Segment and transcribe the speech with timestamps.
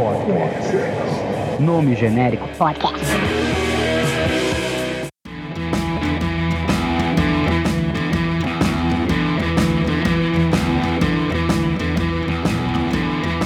[0.00, 0.72] Podcast.
[1.60, 3.04] Nome genérico podcast.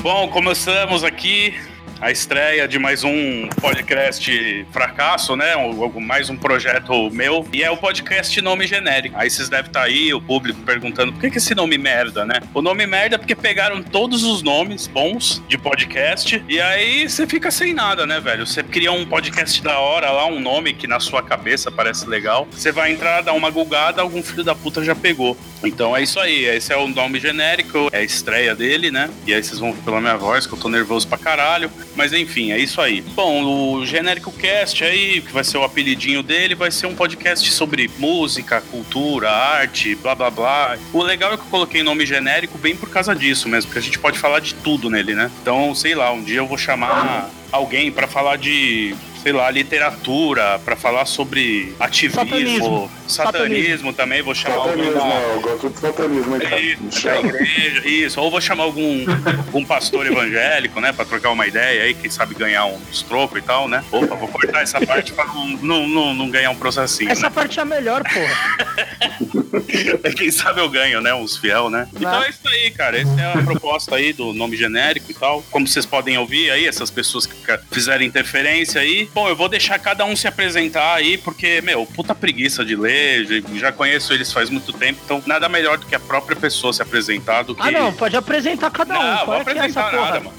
[0.00, 1.54] Bom, começamos aqui
[2.00, 5.54] a estreia de mais um podcast fracasso, né?
[6.00, 7.46] Mais um projeto meu.
[7.52, 9.16] E é o podcast Nome Genérico.
[9.18, 12.40] Aí vocês devem estar aí, o público perguntando por que, que esse nome merda, né?
[12.52, 17.26] O nome merda é porque pegaram todos os nomes bons de podcast e aí você
[17.26, 18.46] fica sem nada, né, velho?
[18.46, 22.46] Você cria um podcast da hora lá, um nome que na sua cabeça parece legal.
[22.50, 25.36] Você vai entrar, dar uma gulgada, algum filho da puta já pegou.
[25.62, 29.08] Então é isso aí, esse é o nome genérico, é a estreia dele, né?
[29.26, 31.70] E aí vocês vão pela minha voz que eu tô nervoso pra caralho.
[31.96, 33.00] Mas enfim, é isso aí.
[33.00, 37.50] Bom, o Genérico Cast aí, que vai ser o apelidinho dele, vai ser um podcast
[37.52, 40.76] sobre música, cultura, arte, blá blá blá.
[40.92, 43.82] O legal é que eu coloquei nome genérico bem por causa disso mesmo, porque a
[43.82, 45.30] gente pode falar de tudo nele, né?
[45.40, 48.94] Então, sei lá, um dia eu vou chamar alguém pra falar de.
[49.24, 52.90] Sei lá, literatura, pra falar sobre ativismo, Satanismo.
[53.08, 54.20] satanismo, também.
[54.20, 55.32] Vou chamar Satanismo, da, né?
[55.34, 56.56] eu gosto de satanismo, hein, cara?
[56.60, 58.20] Me isso, da igreja, isso.
[58.20, 59.06] Ou vou chamar algum,
[59.46, 60.92] algum pastor evangélico, né?
[60.92, 63.82] Pra trocar uma ideia aí, quem sabe ganhar uns trocos e tal, né?
[63.90, 67.30] Opa, vou cortar essa parte pra não, não, não, não ganhar um processinho, Essa né?
[67.30, 68.84] parte é a melhor, porra.
[70.16, 71.14] Quem sabe eu ganho, né?
[71.14, 71.88] Uns fiel, né?
[71.94, 73.00] Então é isso aí, cara.
[73.00, 75.42] Essa é a proposta aí do nome genérico e tal.
[75.50, 77.34] Como vocês podem ouvir aí, essas pessoas que
[77.70, 79.08] fizeram interferência aí.
[79.14, 83.44] Bom, eu vou deixar cada um se apresentar aí, porque, meu, puta preguiça de ler,
[83.54, 86.82] já- conheço eles faz muito tempo, então nada melhor do que a própria pessoa se
[86.82, 87.62] apresentar do que.
[87.62, 89.02] Ah, não, pode apresentar cada um.
[89.02, 90.02] Não, vou Qual é é essa apresentar porra?
[90.06, 90.34] nada, mano.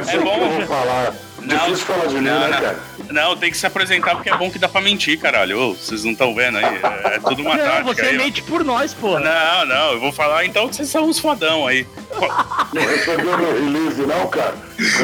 [0.00, 0.34] É, sei o bom.
[0.38, 1.14] que eu vou falar.
[1.40, 2.78] Não, Difícil falar de não, né, cara?
[3.10, 5.58] Não, tem que se apresentar porque é bom que dá pra mentir, caralho.
[5.60, 6.64] Ô, vocês não estão vendo aí?
[6.64, 8.16] É, é tudo uma Não, tática você aí.
[8.18, 8.22] ó.
[8.22, 9.20] mente por nós, porra.
[9.20, 11.86] Não, não, eu vou falar então que vocês são uns fodão aí.
[12.72, 14.54] Não recebeu meu release, não, cara?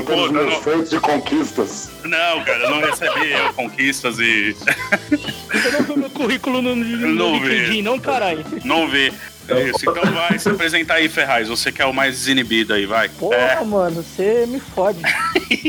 [0.06, 0.62] Pô, meus não.
[0.62, 1.90] feitos e conquistas.
[2.04, 4.54] Não, cara, eu não recebi eu, conquistas e.
[4.54, 7.48] Você não viu meu currículo no, no Não vi.
[7.48, 8.44] LinkedIn, não, caralho.
[8.64, 9.12] Não vi.
[9.54, 11.48] Isso, então vai se apresentar aí, Ferraz.
[11.48, 13.08] Você que é o mais desinibido aí, vai.
[13.08, 15.00] Porra, mano, você me fode.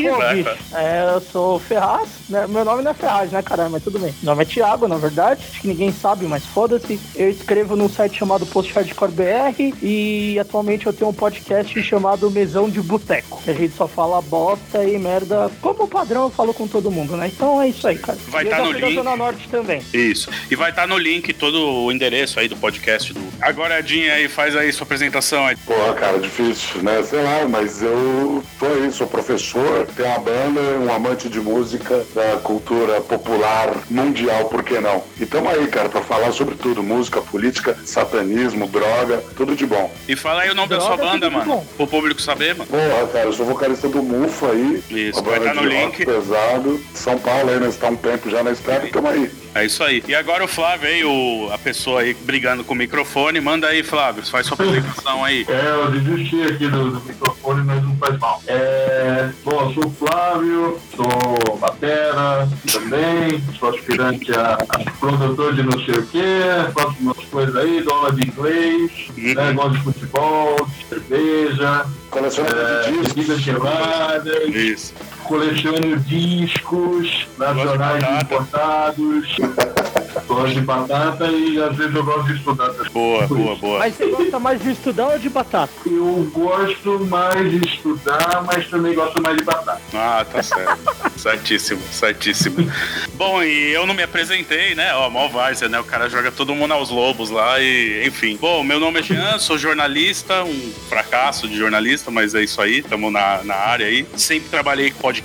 [0.04, 2.48] Pô, vai, bicho, é, eu sou o Ferraz, né?
[2.48, 3.72] Meu nome não é Ferraz, né, caralho?
[3.72, 4.14] Mas tudo bem.
[4.22, 5.46] Meu nome é Thiago, na verdade.
[5.50, 7.00] Acho que ninguém sabe, mas foda-se.
[7.16, 12.30] Eu escrevo num site chamado Post Hardcore BR e atualmente eu tenho um podcast chamado
[12.32, 13.42] Mesão de Boteco.
[13.48, 15.50] A gente só fala bosta e merda.
[15.62, 17.28] Como padrão, eu falo com todo mundo, né?
[17.28, 18.18] Então é isso aí, cara.
[18.28, 18.96] Vai e eu tá no link.
[18.96, 19.82] Zona Norte também.
[19.94, 20.30] Isso.
[20.50, 23.22] E vai estar no link todo o endereço aí do podcast do.
[23.42, 25.56] Agora, Dinha aí, faz aí sua apresentação aí.
[25.58, 27.04] Porra, cara, difícil, né?
[27.04, 32.04] Sei lá, mas eu tô aí, sou professor, tenho uma banda, um amante de música,
[32.16, 35.04] da cultura popular mundial, por que não?
[35.20, 39.92] E tamo aí, cara, pra falar sobre tudo: música, política, satanismo, droga, tudo de bom.
[40.08, 41.46] E fala aí o nome da Droga, sua banda, mano.
[41.46, 41.66] bom.
[41.76, 42.70] Pro público saber, mano.
[42.70, 44.82] Porra, cara, eu sou vocalista do Mufa aí.
[44.90, 46.06] Isso, vai banda tá no link.
[46.06, 46.82] pesado.
[46.94, 49.30] São Paulo aí, nós tá um tempo já na estrada, tamo aí.
[49.58, 50.04] É isso aí.
[50.08, 53.42] E agora o Flávio aí, o, a pessoa aí brigando com o microfone.
[53.42, 55.46] Manda aí, Flávio, faz sua apresentação aí.
[55.50, 58.42] É, eu desisti aqui do, do microfone, mas não faz mal.
[58.46, 65.64] É, bom, eu sou o Flávio, sou batera também, sou aspirante a, a produtor de
[65.64, 66.44] não sei o quê,
[66.74, 72.60] faço umas coisas aí, dou aula de inglês, né, gosto de futebol, de cerveja, Colecionador
[72.60, 73.14] é, de discos.
[73.14, 74.94] bebidas geladas, Isso.
[75.28, 79.36] Coleciono discos nacionais importados,
[80.26, 82.72] gosto de batata e às vezes eu gosto de estudar.
[82.92, 83.80] Boa, boa, boa.
[83.80, 85.74] Mas você gosta mais de estudar ou de batata?
[85.86, 89.82] Eu gosto mais de estudar, mas também gosto mais de batata.
[89.94, 90.78] Ah, tá certo.
[91.18, 92.72] certíssimo, certíssimo.
[93.14, 94.94] Bom, e eu não me apresentei, né?
[94.96, 95.80] Ó, mal várzea, né?
[95.80, 98.38] O cara joga todo mundo aos lobos lá e, enfim.
[98.40, 102.80] Bom, meu nome é Jean, sou jornalista, um fracasso de jornalista, mas é isso aí,
[102.80, 104.08] estamos na, na área aí.
[104.16, 105.17] Sempre trabalhei com podcast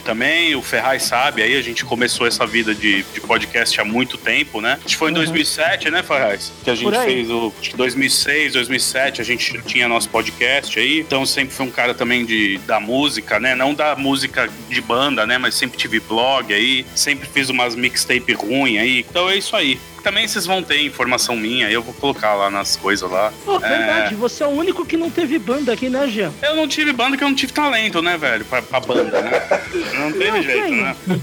[0.00, 4.16] também, o Ferraz sabe, aí a gente começou essa vida de, de podcast há muito
[4.16, 4.78] tempo, né?
[4.84, 6.52] Acho que foi em 2007, né, Ferraz?
[6.62, 11.00] Que a gente fez o acho que 2006, 2007, a gente tinha nosso podcast aí.
[11.00, 13.54] Então sempre fui um cara também de da música, né?
[13.54, 15.38] Não da música de banda, né?
[15.38, 19.04] Mas sempre tive blog aí, sempre fiz umas mixtape ruim aí.
[19.08, 19.78] Então é isso aí.
[20.02, 23.32] Também vocês vão ter informação minha, eu vou colocar lá nas coisas lá.
[23.44, 26.32] Pô, verdade, você é o único que não teve banda aqui, né, Jean?
[26.42, 28.44] Eu não tive banda que eu não tive talento, né, velho?
[28.44, 29.42] Pra, pra banda, né?
[29.98, 30.96] Não teve Não, jeito, né?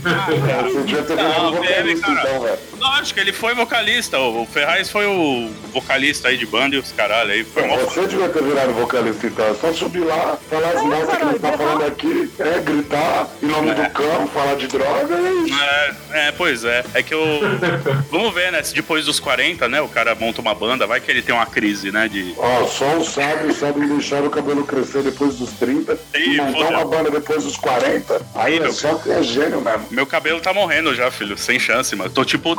[0.48, 2.22] É, Você devia ter Não, teve, cara.
[2.22, 2.58] então, velho.
[2.80, 4.20] Lógico, ele foi vocalista.
[4.20, 7.44] O Ferraz foi o vocalista aí de banda e os caralho aí.
[7.44, 9.46] Foi mó Você devia ter virado vocalista, então.
[9.48, 13.28] É só subir lá, falar as É, notas que ele tá falando aqui, é gritar
[13.42, 13.74] em nome É.
[13.74, 15.60] do cão, falar de droga, é isso.
[15.64, 16.84] É, é, pois é.
[16.94, 17.26] É que eu.
[18.12, 18.62] Vamos ver, né?
[18.68, 19.82] Acontece depois dos 40, né?
[19.82, 22.08] O cara monta uma banda, vai que ele tem uma crise, né?
[22.08, 22.34] De...
[22.38, 26.70] Ó, só os sábios sabem deixar o cabelo crescer depois dos 30 Ih, e montar
[26.70, 28.22] uma banda depois dos 40.
[28.36, 29.86] Aí Ih, é meu- só que é gênio mesmo.
[29.92, 31.38] Meu cabelo tá morrendo já, filho.
[31.38, 32.10] Sem chance, mano.
[32.10, 32.56] Tô tipo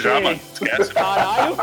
[0.00, 0.38] já, mano.
[0.52, 0.92] Esquece.
[0.92, 1.56] Caralho,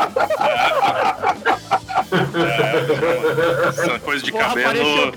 [2.36, 4.68] É, essa coisa de Porra, cabelo.
[4.68, 5.12] apareceu.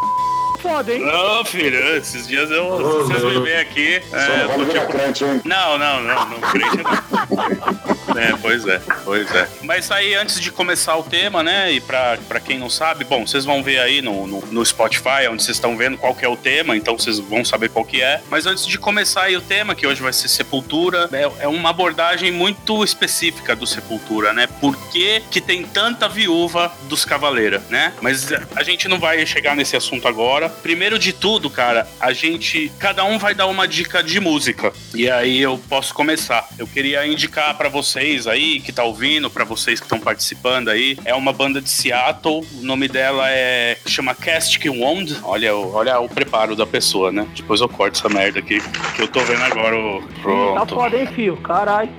[0.62, 1.02] Foda, hein?
[1.02, 2.78] Não, filho, esses dias eu.
[2.78, 3.44] Se vocês me meu.
[3.44, 4.02] verem aqui.
[4.12, 4.88] É, não tipo.
[4.88, 5.42] crente, hein?
[5.44, 7.90] Não, não, não, não crente não.
[8.18, 9.48] É, pois é, pois é.
[9.62, 13.26] Mas aí, antes de começar o tema, né, e pra, pra quem não sabe, bom,
[13.26, 16.28] vocês vão ver aí no, no, no Spotify, onde vocês estão vendo qual que é
[16.28, 18.22] o tema, então vocês vão saber qual que é.
[18.30, 21.70] Mas antes de começar aí o tema, que hoje vai ser Sepultura, é, é uma
[21.70, 24.48] abordagem muito específica do Sepultura, né?
[24.60, 27.94] Por que que tem tanta viúva dos Cavaleira, né?
[28.02, 30.49] Mas a gente não vai chegar nesse assunto agora.
[30.50, 34.72] Primeiro de tudo, cara, a gente, cada um vai dar uma dica de música.
[34.94, 36.48] E aí eu posso começar.
[36.58, 40.98] Eu queria indicar pra vocês aí que tá ouvindo, pra vocês que estão participando aí,
[41.06, 42.46] é uma banda de Seattle.
[42.60, 45.18] O nome dela é chama Castic Wound.
[45.24, 47.28] Olha, olha o preparo da pessoa, né?
[47.36, 48.60] Depois eu corto essa merda aqui
[48.96, 49.76] que eu tô vendo agora.
[49.78, 50.76] o- Tá Pronto.
[50.76, 51.38] foda, hein, fio?
[51.38, 51.90] Caralho.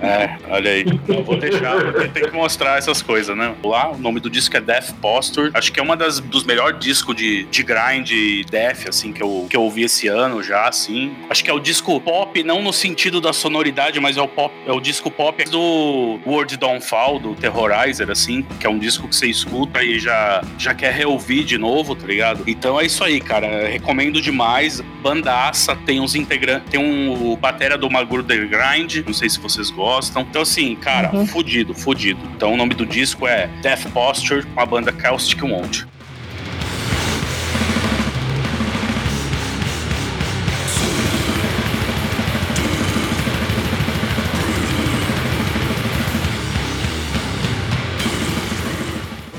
[0.00, 0.84] É, olha aí.
[1.08, 3.54] Eu vou deixar, porque tem que mostrar essas coisas, né?
[3.64, 5.50] Lá, o nome do disco é Death Posture.
[5.54, 9.22] Acho que é uma das dos melhores discos de, de grind e death, assim, que
[9.22, 11.12] eu, que eu ouvi esse ano já, assim.
[11.30, 14.54] Acho que é o disco pop, não no sentido da sonoridade, mas é o pop,
[14.66, 19.16] é o disco pop do World Downfall, do Terrorizer, assim, que é um disco que
[19.16, 22.44] você escuta e já, já quer reouvir de novo, tá ligado?
[22.46, 23.68] Então é isso aí, cara.
[23.68, 24.80] Recomendo demais.
[25.02, 29.38] Bandaça, tem uns integrantes, tem um o batera do Maguro The Grind, não sei se
[29.40, 30.22] vocês gostam.
[30.28, 31.26] Então, assim, cara, Uhum.
[31.26, 32.20] fudido, fudido.
[32.36, 35.86] Então o nome do disco é Death Posture, com a banda Caustic Wound.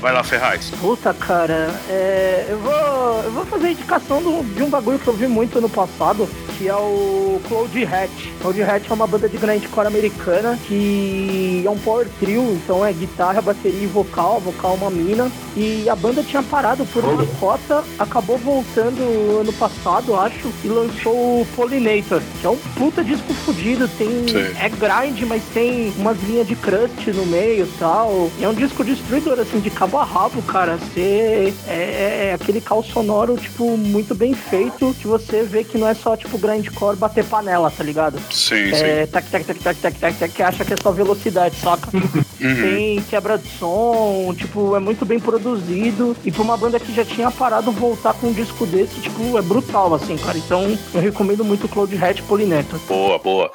[0.00, 0.70] Vai lá, Ferraz.
[0.80, 5.12] Puta, cara, é, eu, vou, eu vou fazer indicação do- de um bagulho que eu
[5.14, 6.26] vi muito ano passado,
[6.60, 8.28] que é o Cloud Hatch.
[8.42, 12.92] Cloud Hatch é uma banda de grindcore americana que é um power trio, então é
[12.92, 15.32] guitarra, bateria e vocal, vocal uma mina.
[15.56, 21.40] E a banda tinha parado por uma cota, acabou voltando ano passado, acho, e lançou
[21.40, 24.54] o Pollinator, que é um puta disco fudido, tem Sim.
[24.60, 28.30] é grind, mas tem umas linhas de crust no meio e tal.
[28.38, 30.76] E é um disco destruidor, assim, de cabo a rabo, cara.
[30.76, 35.88] Você é, é aquele caos sonoro, tipo, muito bem feito, que você vê que não
[35.88, 38.18] é só, tipo, grindcore bater panela, tá ligado?
[38.30, 41.54] Sim, É, tac, tac, tac, tac, tac, tac, tac, que acha que é só velocidade,
[41.56, 41.90] saca?
[42.40, 42.54] Uhum.
[42.54, 46.16] Tem quebra de som, tipo, é muito bem produzido.
[46.24, 49.42] E pra uma banda que já tinha parado, voltar com um disco desse, tipo, é
[49.42, 50.38] brutal, assim, cara.
[50.38, 52.80] Então, eu recomendo muito o Cloud Hat Polineto.
[52.88, 53.50] Boa, boa.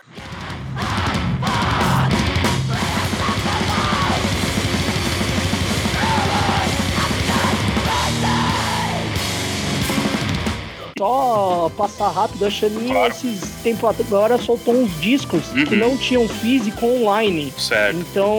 [11.09, 13.13] Só passar rápido, a Xaninha Claro.
[13.13, 15.79] esses tempos agora soltou uns discos que Uhum.
[15.79, 17.53] não tinham físico online.
[17.59, 17.95] Certo.
[17.99, 18.33] Então,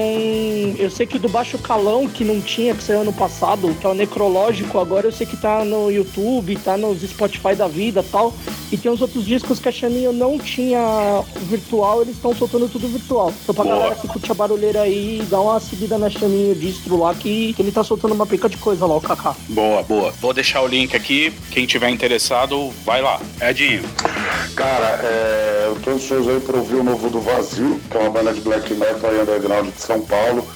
[0.76, 3.86] eu sei que o do Baixo Calão, que não tinha, que saiu ano passado, que
[3.86, 8.00] é o Necrológico, agora eu sei que tá no YouTube, tá nos Spotify da vida
[8.00, 8.34] e tal.
[8.72, 12.88] E tem uns outros discos que a Xaninha não tinha virtual, eles estão soltando tudo
[12.88, 13.32] virtual.
[13.44, 13.76] Então, pra Boa.
[13.76, 17.62] galera que curte a barulheira aí, dá uma seguida na Xaninha, distro lá, que, que
[17.62, 19.36] ele tá soltando uma pica de coisa lá, o Kaká.
[19.50, 20.10] Boa, boa.
[20.20, 21.32] Vou deixar o link aqui.
[21.52, 23.20] Quem tiver interessado, vai lá.
[23.40, 23.82] Edinho.
[24.54, 28.10] Cara, é, eu tô ansioso aí pra ouvir o novo do Vazio, que é uma
[28.10, 30.46] banda de black metal aí underground de São Paulo,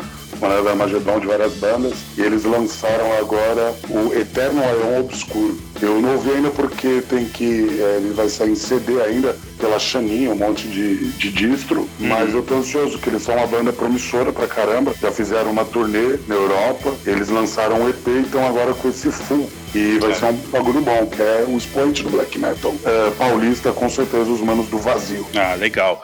[0.41, 5.61] uma da Armagedon de várias bandas, e eles lançaram agora o Eterno Aion Obscuro.
[5.81, 7.81] Eu não ouvi ainda porque tem que.
[7.81, 12.33] é, ele vai sair em CD ainda pela Xaninha, um monte de, de distro, mas
[12.33, 14.95] eu tô ansioso, que eles são uma banda promissora pra caramba.
[15.01, 19.49] Já fizeram uma turnê na Europa, eles lançaram um EP, então agora com esse full.
[19.75, 23.71] E vai ser um bagulho bom, que é o expoente do black metal é, paulista,
[23.73, 25.27] com certeza, os manos do vazio.
[25.37, 26.03] Ah, legal.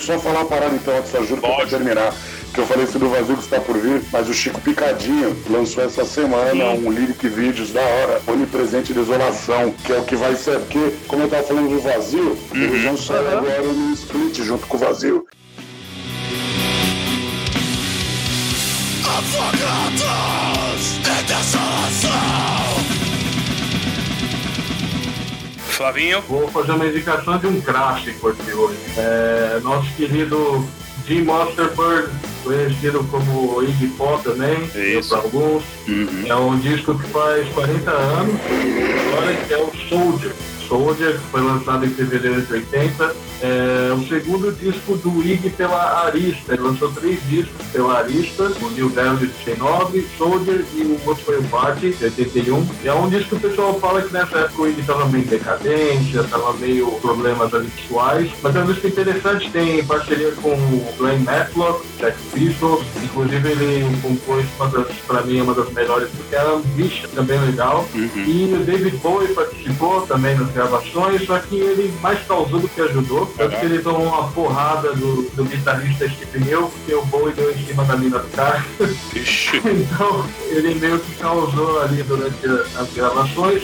[0.00, 1.70] Deixa eu só falar uma parada então, só juro é pra Pode.
[1.70, 2.14] terminar.
[2.52, 5.84] Que eu falei sobre o vazio que está por vir, mas o Chico Picadinho lançou
[5.84, 10.58] essa semana um lyric vídeos da hora, onipresente desolação, que é o que vai ser,
[10.58, 13.38] porque, como eu tava falando do vazio, eles vão sair Uhum.
[13.38, 15.24] agora no split junto com o vazio.
[25.70, 26.20] Flavinho.
[26.28, 28.76] Vou fazer uma indicação de um clássico aqui hoje.
[28.96, 30.66] É, nosso querido
[31.06, 32.10] Jim Monsterbird
[32.42, 34.56] conhecido como Iggy Pop também,
[35.08, 35.62] para alguns.
[35.86, 36.24] Uhum.
[36.26, 38.40] É um disco que faz 40 anos,
[39.08, 40.32] agora que é o Soldier.
[40.68, 43.29] Soldier, que foi lançado em fevereiro de 80.
[43.42, 46.52] É o segundo disco do Iggy pela Arista.
[46.52, 51.24] Ele lançou três discos pela Arista, o New Devil de 89, Soldier e o outro
[51.24, 52.66] foi o Party, de 81.
[52.82, 55.24] E é um disco que o pessoal fala que nessa época o Iggy estava meio
[55.24, 58.30] em decadência, estava meio problemas pessoais.
[58.42, 62.84] Mas é um disco interessante, tem parceria com o Glenn Matlock, Jack Pistols.
[63.02, 67.40] Inclusive ele compôs uma das, pra mim, uma das melhores, porque é a Ambition, também
[67.40, 67.88] legal.
[67.94, 68.24] Uhum.
[68.26, 72.80] E o David Bowie participou também nas gravações, só que ele mais causou do que
[72.80, 73.29] ajudou.
[73.36, 77.50] Tanto que ele tomou uma porrada do, do guitarrista Steve New, porque o Bowie deu
[77.50, 78.64] em cima da mina do cara.
[79.14, 79.56] Ixi.
[79.64, 83.62] então ele meio que causou ali durante as gravações.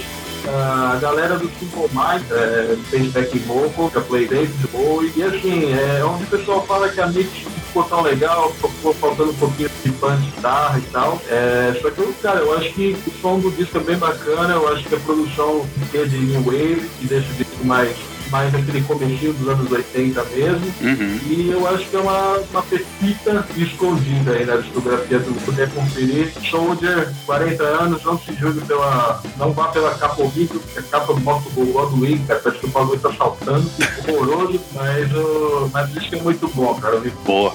[0.48, 5.12] A galera do Simple Mind é, fez back vocal, que play David Bowie.
[5.16, 7.28] E assim, é onde o pessoal fala que a mix
[7.76, 11.20] ficou tão legal, ficou faltando um pouquinho de punch guitarra e tal.
[11.28, 14.68] É, só que, cara, eu acho que o som do disco é bem bacana, eu
[14.72, 17.96] acho que a produção é de New Wave, que deixa o disco mais,
[18.30, 20.74] mais aquele comecinho dos anos 80 mesmo.
[20.80, 21.20] Uhum.
[21.28, 26.32] E eu acho que é uma, uma pepita escondida aí na discografia do poder conferir.
[26.50, 29.22] Soldier, 40 anos, não se julgue pela.
[29.36, 32.66] não vá pela capa horrível, porque a capa mostra o do Wing, cara, parece que
[32.66, 33.70] o bagulho tá saltando,
[34.08, 37.00] horroroso, mas, o mas isso é muito bom, cara.
[37.24, 37.54] Boa.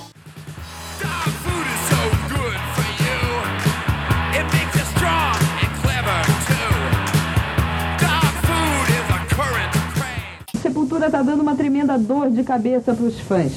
[10.62, 13.52] Sepultura tá dando uma tremenda dor de cabeça pros fãs.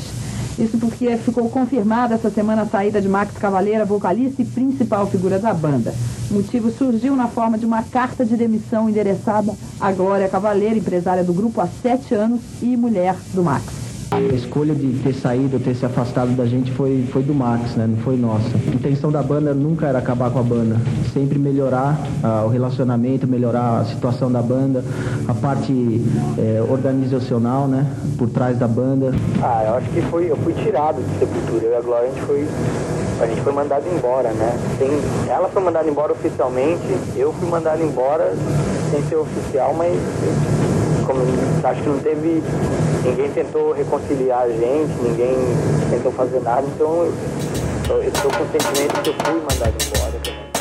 [0.58, 5.38] Isso porque ficou confirmada essa semana a saída de Max Cavaleira, vocalista e principal figura
[5.38, 5.92] da banda.
[6.30, 11.22] O motivo surgiu na forma de uma carta de demissão endereçada a Glória Cavaleira, empresária
[11.22, 13.83] do grupo há sete anos e mulher do Max.
[14.14, 17.84] A escolha de ter saído, ter se afastado da gente foi, foi do Max, né?
[17.84, 18.48] Não foi nossa.
[18.54, 20.76] A intenção da banda nunca era acabar com a banda.
[21.12, 24.84] Sempre melhorar ah, o relacionamento, melhorar a situação da banda,
[25.26, 26.00] a parte
[26.38, 27.90] eh, organizacional, né?
[28.16, 29.12] Por trás da banda.
[29.42, 31.64] Ah, eu acho que foi, eu fui tirado de Sepultura.
[31.64, 32.46] Eu e a Glória, a gente foi,
[33.20, 34.56] a gente foi mandado embora, né?
[34.78, 34.90] Sem,
[35.28, 36.82] ela foi mandada embora oficialmente,
[37.16, 38.32] eu fui mandado embora
[38.92, 39.98] sem ser oficial, mas
[41.04, 41.20] como,
[41.62, 42.42] acho que não teve,
[43.04, 45.36] ninguém tentou reconciliar a gente, ninguém
[45.90, 50.53] tentou fazer nada, então eu, estou com o sentimento que eu fui mandado embora também.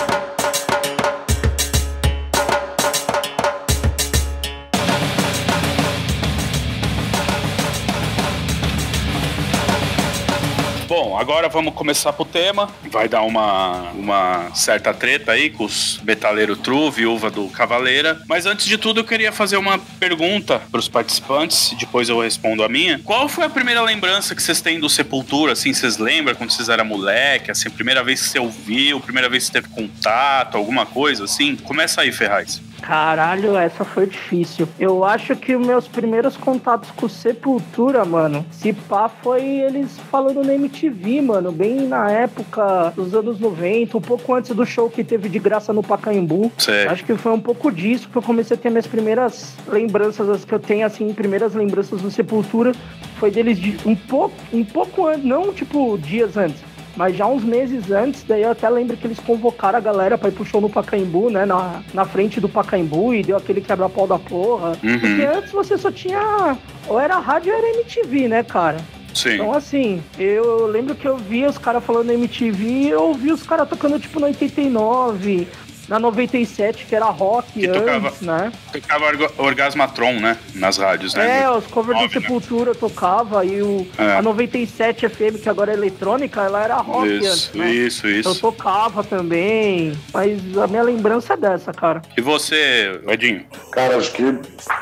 [11.18, 12.70] Agora vamos começar pro tema.
[12.90, 18.22] Vai dar uma, uma certa treta aí com os Metaleiro True, viúva do Cavaleira.
[18.28, 22.70] Mas antes de tudo, eu queria fazer uma pergunta pros participantes, depois eu respondo a
[22.70, 23.00] minha.
[23.00, 25.54] Qual foi a primeira lembrança que vocês têm do Sepultura?
[25.54, 27.52] Assim, vocês lembram quando vocês eram moleque?
[27.52, 31.56] Assim, primeira vez que você ouviu, primeira vez que teve contato, alguma coisa assim?
[31.56, 32.62] Começa aí, Ferraz.
[32.84, 34.68] Caralho, essa foi difícil.
[34.78, 40.44] Eu acho que os meus primeiros contatos com Sepultura, mano, se pá, foi eles falando
[40.44, 45.02] na MTV, mano, bem na época dos anos 90, um pouco antes do show que
[45.02, 46.52] teve de graça no Pacaembu.
[46.90, 50.44] Acho que foi um pouco disso que eu comecei a ter minhas primeiras lembranças, as
[50.44, 52.74] que eu tenho, assim, primeiras lembranças do Sepultura,
[53.18, 56.62] foi deles de um pouco, um pouco antes, não tipo dias antes,
[56.96, 60.30] mas já uns meses antes, daí eu até lembro que eles convocaram a galera pra
[60.30, 61.46] ir pro show no Pacaembu, né?
[61.46, 64.74] Na, na frente do Pacaembu e deu aquele quebra-pau da porra.
[64.84, 65.00] Uhum.
[65.00, 66.58] Porque antes você só tinha.
[66.88, 68.78] Ou era rádio ou era MTV, né, cara?
[69.14, 69.36] Sim.
[69.36, 73.44] Então, assim, eu lembro que eu via os caras falando MTV e eu ouvi os
[73.44, 75.48] caras tocando, tipo, no 89,
[75.88, 78.52] na 97, que era rock Que antes, tocava- né?
[78.72, 80.38] Tocava Orga- Orgasmatron, né?
[80.56, 81.42] Nas rádios, né?
[81.42, 82.10] É, os covers do né?
[82.22, 84.18] Sepultura eu tocava e o, É.
[84.18, 87.72] a 97 FM, que agora é eletrônica, ela era rock antes, Isso, né?
[87.72, 88.36] isso, Eu isso.
[88.42, 92.02] tocava também, mas a minha lembrança é dessa, cara.
[92.18, 93.46] E você, Edinho?
[93.72, 94.24] Cara, acho que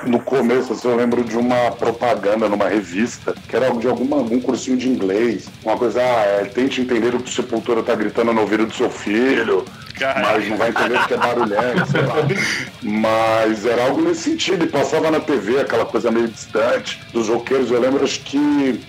[0.05, 4.39] no começo assim, eu lembro de uma propaganda numa revista, que era de alguma, algum
[4.39, 5.47] cursinho de inglês.
[5.63, 8.73] Uma coisa, ah, é, tente entender o que o Sepultura tá gritando no ouvido do
[8.73, 9.65] seu filho,
[10.21, 12.15] Mas não vai entender porque é barulhento, sei lá.
[12.81, 17.71] Mas era algo nesse sentido, e passava na TV, aquela coisa meio distante dos roqueiros.
[17.71, 18.79] Eu lembro, acho que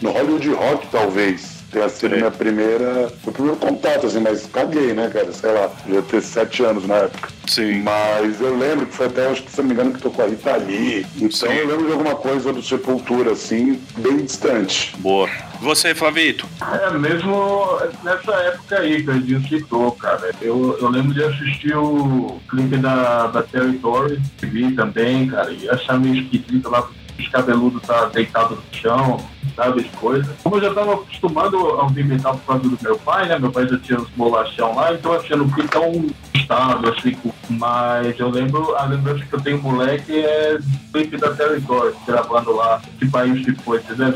[0.00, 1.57] no Hollywood Rock, talvez.
[1.70, 2.18] Tenha sido Sei.
[2.18, 3.12] minha primeira.
[3.24, 5.30] Meu primeiro contato, assim, mas caguei, né, cara?
[5.32, 7.28] Sei lá, devia ter sete anos na época.
[7.46, 7.82] Sim.
[7.82, 10.28] Mas eu lembro que foi até, acho que se não me engano, que tocou a
[10.28, 11.06] Rita Lee.
[11.16, 11.54] Então Sim.
[11.54, 14.94] eu lembro de alguma coisa do Sepultura, assim, bem distante.
[14.98, 15.28] Boa.
[15.60, 16.46] E você, Flavito?
[16.60, 20.30] É, mesmo nessa época aí que a gente citou, cara.
[20.40, 25.98] Eu, eu lembro de assistir o clipe da, da Territory, vi também, cara, e achar
[25.98, 29.20] meio esquisito lá os cabeludos tá deitado no chão,
[29.56, 30.36] sabe, as coisas.
[30.42, 33.38] Como eu já tava acostumado a ouvir metal por causa do meu pai, né?
[33.38, 37.16] Meu pai já tinha uns bolachão lá, então eu não fui tão estado, assim,
[37.50, 40.58] mas eu lembro, a lembrança que eu tenho moleque é
[40.92, 44.14] clipe da Territory, gravando lá, que país que foi, entendeu?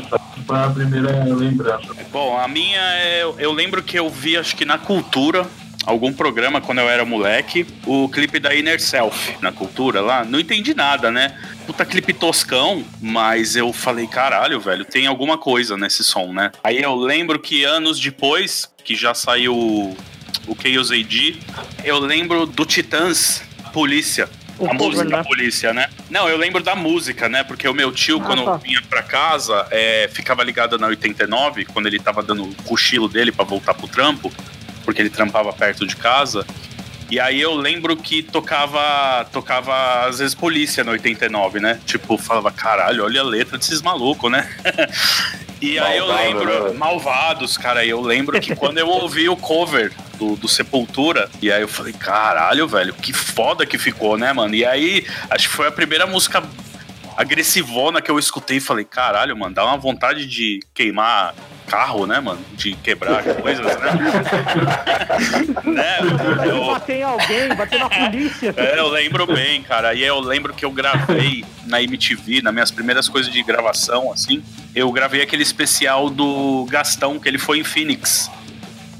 [0.49, 1.87] A primeira lembrança.
[2.11, 3.23] Bom, a minha é.
[3.37, 5.47] Eu lembro que eu vi, acho que na cultura.
[5.85, 10.39] Algum programa quando eu era moleque, o clipe da Inner Self na cultura lá, não
[10.39, 11.37] entendi nada, né?
[11.67, 16.51] Puta clipe toscão, mas eu falei, caralho, velho, tem alguma coisa nesse som, né?
[16.63, 19.97] Aí eu lembro que anos depois, que já saiu o-
[20.61, 21.39] Chaos AD,
[21.85, 24.29] eu lembro do Titãs Polícia.
[24.59, 25.23] O a música né?
[25.23, 25.89] polícia, né?
[26.11, 27.43] Não, eu lembro da música, né?
[27.43, 28.57] Porque o meu tio, Ah, quando tá.
[28.57, 33.31] vinha pra casa, é, ficava ligado na 89, quando ele tava dando o cochilo dele
[33.31, 34.31] pra voltar pro trampo,
[34.83, 36.45] porque ele trampava perto de casa.
[37.09, 41.79] E aí eu lembro que tocava, tocava às vezes polícia na 89, né?
[41.85, 44.49] Tipo, falava, caralho, olha a letra desses malucos, né?
[45.61, 46.77] e aí eu Malvado, lembro, né?
[46.79, 51.61] malvados, cara, eu lembro que quando eu ouvi o cover do, do Sepultura, e aí
[51.61, 54.55] eu falei, caralho, velho, que foda que ficou, né, mano?
[54.55, 56.41] E aí, acho que foi a primeira música
[57.17, 61.33] agressivona que eu escutei e falei, caralho, mano, dá uma vontade de queimar
[61.67, 62.39] carro, né, mano?
[62.53, 63.91] De quebrar coisas, né?
[65.71, 65.97] né?
[66.45, 68.53] Eu, Bater em alguém, bater na polícia.
[68.57, 69.93] é, eu lembro bem, cara.
[69.93, 74.43] E eu lembro que eu gravei na MTV, nas minhas primeiras coisas de gravação, assim.
[74.75, 78.29] Eu gravei aquele especial do Gastão, que ele foi em Phoenix.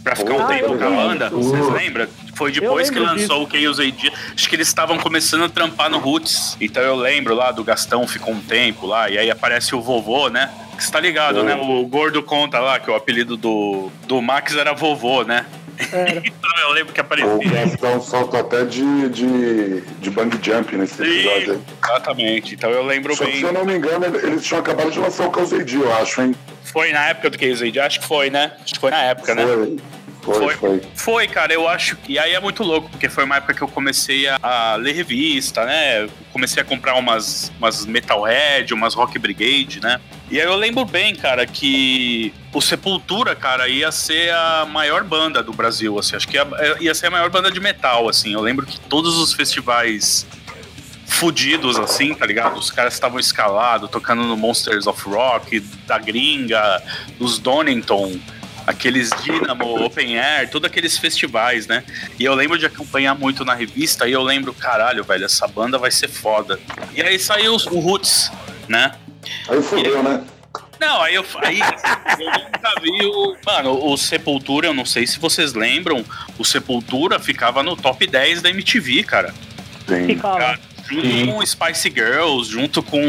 [0.03, 1.29] Pra ficar um tempo com a banda.
[1.29, 2.07] Vocês lembram?
[2.35, 4.11] Foi depois que lançou o Chaos AD.
[4.35, 6.57] Acho que eles estavam começando a trampar no Roots.
[6.59, 9.09] Então eu lembro lá do Gastão, ficou um tempo lá.
[9.09, 10.49] E aí aparece o vovô, né?
[10.75, 11.55] Que você tá ligado, né?
[11.55, 15.45] O gordo conta lá que o apelido do, do Max era vovô, né?
[16.23, 17.49] Então eu lembro que O aparecia.
[17.49, 21.53] Gastão solta até de, de, de bang jump nesse episódio.
[21.53, 21.59] aí.
[21.83, 22.53] Exatamente.
[22.55, 23.35] Então eu lembro Só bem.
[23.37, 26.35] se eu não me engano, eles tinham acabado de lançar o Causade, eu acho, hein?
[26.63, 27.79] Foi na época do Case AD?
[27.79, 28.53] Acho que foi, né?
[28.63, 29.43] Acho que foi na época, né?
[30.23, 30.55] Foi.
[30.55, 31.27] Foi, foi.
[31.27, 31.97] Cara, eu acho.
[32.07, 34.93] E aí é muito louco, porque foi uma época que eu comecei a, a ler
[34.93, 36.07] revista, né?
[36.31, 39.99] Comecei a comprar umas, umas Metalhead, umas Rock Brigade, né?
[40.31, 45.43] E aí eu lembro bem, cara, que o Sepultura, cara, ia ser a maior banda
[45.43, 46.15] do Brasil, assim.
[46.15, 46.47] Acho que ia,
[46.79, 48.33] ia ser a maior banda de metal, assim.
[48.33, 50.25] Eu lembro que todos os festivais
[51.05, 52.57] fudidos, assim, tá ligado?
[52.57, 56.81] Os caras estavam escalados, tocando no Monsters of Rock, da Gringa,
[57.19, 58.19] dos Donington,
[58.65, 61.83] aqueles Dynamo, Open Air, todos aqueles festivais, né?
[62.19, 65.77] E eu lembro de acompanhar muito na revista e eu lembro, caralho, velho, essa banda
[65.77, 66.59] vai ser foda.
[66.93, 68.31] E aí saiu o Roots,
[68.67, 68.93] né?
[69.49, 70.23] Aí fodeu, né?
[70.79, 71.65] Não, aí eu, aí eu
[72.25, 73.37] nunca vi o.
[73.45, 76.03] Mano, o Sepultura, eu não sei se vocês lembram,
[76.37, 79.33] o Sepultura ficava no top 10 da MTV, cara.
[79.87, 80.07] Sim.
[80.07, 80.39] Fica lá.
[80.39, 81.25] Cara, junto Sim.
[81.27, 82.99] com Spice Girls, junto com.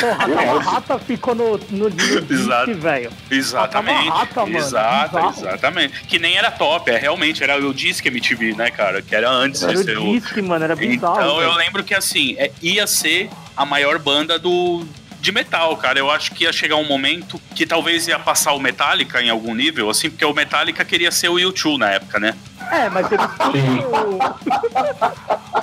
[0.00, 3.10] Porra, a rata ficou no, no, no velho.
[3.30, 4.08] Exatamente.
[4.08, 5.34] Rata, mano, Exato, bizarro.
[5.38, 6.00] exatamente.
[6.04, 9.00] Que nem era top, é realmente, era o Disque MTV, né, cara?
[9.00, 10.02] Que era antes Era de o ser o.
[10.12, 11.16] disque, mano, era bizarro.
[11.16, 14.84] Então eu lembro que assim, é, ia ser a maior banda do
[15.26, 15.98] de metal, cara.
[15.98, 19.54] Eu acho que ia chegar um momento que talvez ia passar o Metallica em algum
[19.54, 22.34] nível, assim, porque o Metallica queria ser o U2 na época, né?
[22.70, 23.22] É, mas ele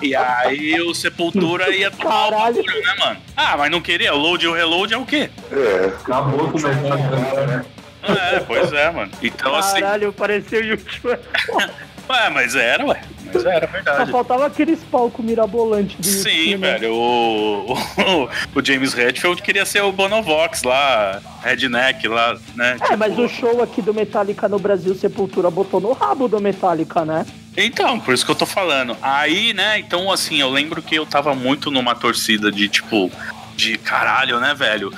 [0.01, 2.55] E aí o Sepultura ia tomar o Caralho.
[2.55, 3.17] bagulho, né, mano?
[3.37, 4.13] Ah, mas não queria.
[4.13, 5.29] O load e o reload é o quê?
[5.49, 5.85] É.
[6.01, 7.65] Acabou com o mercado, né?
[8.03, 9.11] É, pois é, mano.
[9.21, 9.79] Então assim.
[9.79, 11.19] Caralho, pareceu o YouTube.
[12.09, 13.01] Ué, mas era, ué.
[13.33, 14.11] Mas era Só verdade.
[14.11, 16.73] faltava aqueles palcos mirabolantes do Sim, né?
[16.77, 16.93] velho.
[16.93, 22.77] O, o, o James Hetfield queria ser o Bonovox lá, Redneck lá, né?
[22.91, 26.39] É, mas Tipo, o show aqui do Metallica no Brasil, Sepultura botou no rabo do
[26.39, 27.25] Metallica, né?
[27.55, 28.97] Então, por isso que eu tô falando.
[29.01, 33.11] Aí, né, então assim, eu lembro que eu tava muito numa torcida de tipo,
[33.55, 34.91] de caralho, né, velho?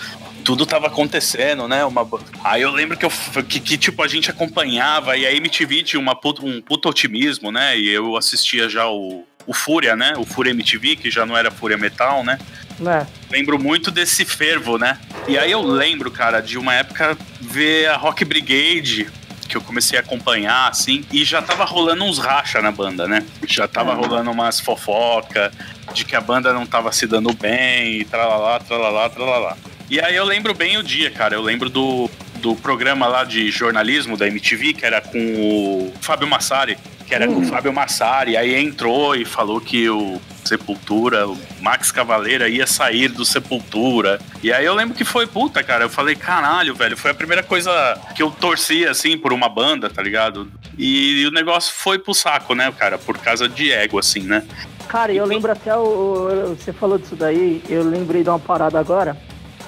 [0.45, 1.83] Tudo tava acontecendo, né?
[1.83, 2.07] Uma...
[2.43, 3.11] Aí eu lembro que, eu,
[3.49, 7.51] que, que, tipo, a gente acompanhava e a MTV tinha uma puta- um puto otimismo,
[7.51, 7.77] né?
[7.77, 10.13] E eu assistia já o, o Fúria, né?
[10.17, 12.37] O Fúria MTV, que já não era Fúria Metal, né?
[12.79, 13.07] Né?
[13.31, 14.99] lembro muito desse fervo, né?
[15.27, 19.09] E aí eu lembro, cara, de uma época ver a Rock Brigade,
[19.47, 23.25] que eu comecei a acompanhar, assim, e já tava rolando uns racha na banda, né?
[23.47, 25.51] Já tava rolando umas fofoca
[25.93, 29.57] de que a banda não tava se dando bem, e tralalá, tralalá, tralalá.
[29.89, 31.35] E aí eu lembro bem o dia, cara.
[31.35, 32.09] Eu lembro do,
[32.41, 37.27] do programa lá de jornalismo da MTV, que era com o Fábio Massari, que era
[37.27, 42.65] com o Fábio Massari, aí entrou e falou que o Sepultura, o Max Cavaleira ia
[42.65, 44.19] sair do Sepultura.
[44.41, 45.83] E aí eu lembro que foi puta, cara.
[45.85, 47.71] Eu falei, caralho, velho, foi a primeira coisa
[48.15, 50.51] que eu torci assim por uma banda, tá ligado?
[50.79, 54.43] E o negócio foi pro saco, né, cara, por causa de ego, assim, né?
[54.87, 58.79] Cara, eu lembro até o, o- Você falou disso daí, eu lembrei de uma parada
[58.79, 59.15] agora.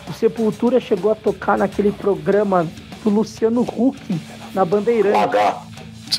[0.09, 2.67] O Sepultura chegou a tocar naquele programa
[3.03, 3.99] do Luciano Huck
[4.53, 5.17] na Bandeirante.
[5.37, 5.61] H.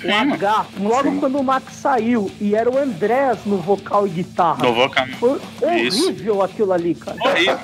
[0.04, 1.18] Um H, logo Sim.
[1.20, 4.62] quando o Max saiu, e era o Andrés no vocal e guitarra.
[4.62, 5.06] No vocal.
[5.18, 5.40] Foi
[5.80, 6.04] Isso.
[6.04, 7.16] horrível aquilo ali, cara.
[7.24, 7.58] Horrível,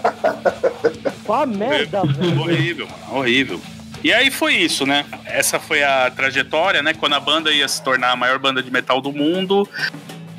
[1.27, 2.41] Foi uma merda, velho.
[2.41, 3.61] horrível, mano, horrível.
[4.03, 5.05] E aí foi isso, né?
[5.25, 6.93] Essa foi a trajetória, né?
[6.93, 9.67] Quando a banda ia se tornar a maior banda de metal do mundo,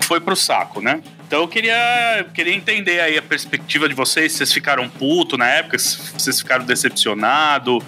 [0.01, 1.01] foi pro saco, né?
[1.27, 5.47] Então eu queria, queria entender aí a perspectiva de vocês, se vocês ficaram puto na
[5.47, 7.83] época, se vocês ficaram decepcionados,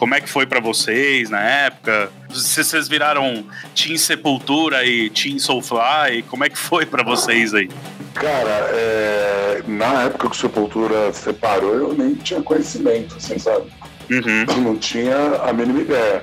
[0.00, 2.10] como é que foi pra vocês na época?
[2.32, 7.68] Se vocês viraram Team Sepultura e Team Soulfly, como é que foi pra vocês aí?
[8.14, 13.66] Cara, é, na época que o Sepultura separou, eu nem tinha conhecimento, assim, sabe?
[14.10, 14.46] Uhum.
[14.48, 16.22] Eu não tinha a mínima ideia.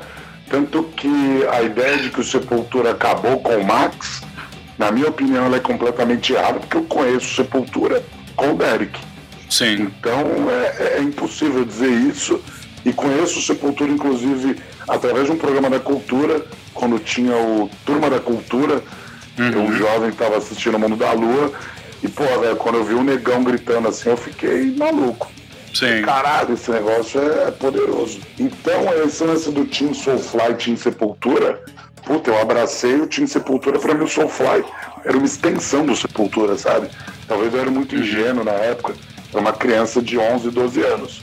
[0.50, 4.22] Tanto que a ideia de que o Sepultura acabou com o Max,
[4.78, 8.04] na minha opinião, ela é completamente errada, porque eu conheço Sepultura
[8.36, 9.00] com o Derek.
[9.50, 9.92] Sim.
[10.00, 12.42] Então é, é impossível dizer isso.
[12.86, 18.20] E conheço Sepultura, inclusive, através de um programa da Cultura, quando tinha o Turma da
[18.20, 18.82] Cultura,
[19.38, 21.52] eu, um jovem, estava assistindo o Mundo da Lua.
[22.02, 25.30] E, pô, velho, quando eu vi o negão gritando assim, eu fiquei maluco.
[25.74, 26.02] Sim.
[26.04, 28.20] Caralho, esse negócio é poderoso.
[28.40, 31.62] Então, esse lance do Team Soulfly, Team Sepultura,
[32.08, 34.64] puta, eu abracei o Team Sepultura, pra mim o Soulfly
[35.04, 36.90] era uma extensão do Sepultura, sabe?
[37.28, 38.96] Talvez eu era muito ingênuo na época,
[39.32, 41.22] era uma criança de 11, 12 anos.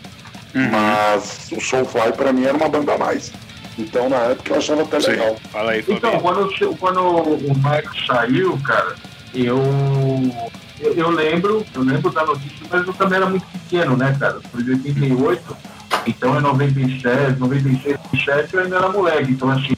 [0.54, 3.32] Mas o Soulfly pra mim era uma banda a mais.
[3.76, 5.10] Então, na época, eu achava até Sim.
[5.12, 5.36] legal.
[5.50, 8.94] Fala aí, Então, quando, quando o Max saiu, cara,
[9.34, 9.58] eu,
[10.78, 10.94] eu.
[10.94, 14.38] eu lembro, eu lembro da notícia, mas eu também era muito pequeno, né, cara?
[14.52, 15.56] Foi de 88,
[16.06, 19.32] então em 97, 96, 97 eu ainda era moleque.
[19.32, 19.74] Então, assim,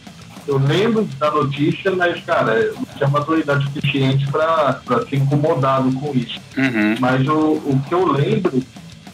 [0.47, 5.93] eu lembro da notícia, mas, cara, eu não tinha maturidade suficiente pra, pra ser incomodado
[5.95, 6.39] com isso.
[6.57, 6.95] Uhum.
[7.01, 8.63] Mas o, o que eu lembro,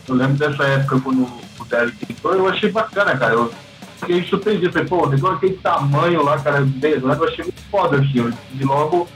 [0.08, 1.22] eu lembro dessa época quando
[1.58, 3.34] o Derek entrou, eu achei bacana, cara.
[3.34, 3.52] Eu
[4.00, 4.72] fiquei surpreendido.
[4.72, 8.18] Falei, pô, negócio aquele tamanho lá, cara, pesado, eu achei muito foda, assim.
[8.18, 9.08] Eu- E logo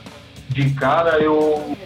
[0.50, 1.76] de cara eu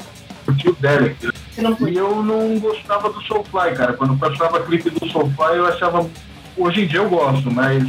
[0.46, 1.28] curti o Derek.
[1.58, 3.92] E eu não gostava do Soulfly, cara.
[3.94, 6.08] Quando passava clipe do Soulfly, eu achava.
[6.56, 7.82] Hoje em dia eu gosto, mas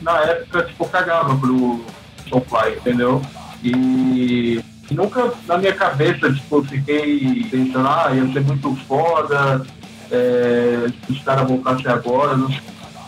[0.00, 1.84] na época, tipo, cagava pro
[2.28, 3.22] Soulfly, entendeu?
[3.62, 9.64] E nunca na minha cabeça, tipo, fiquei pensando, ah, ia ser muito foda,
[10.10, 12.36] é, os caras voltassem agora.
[12.36, 12.48] Não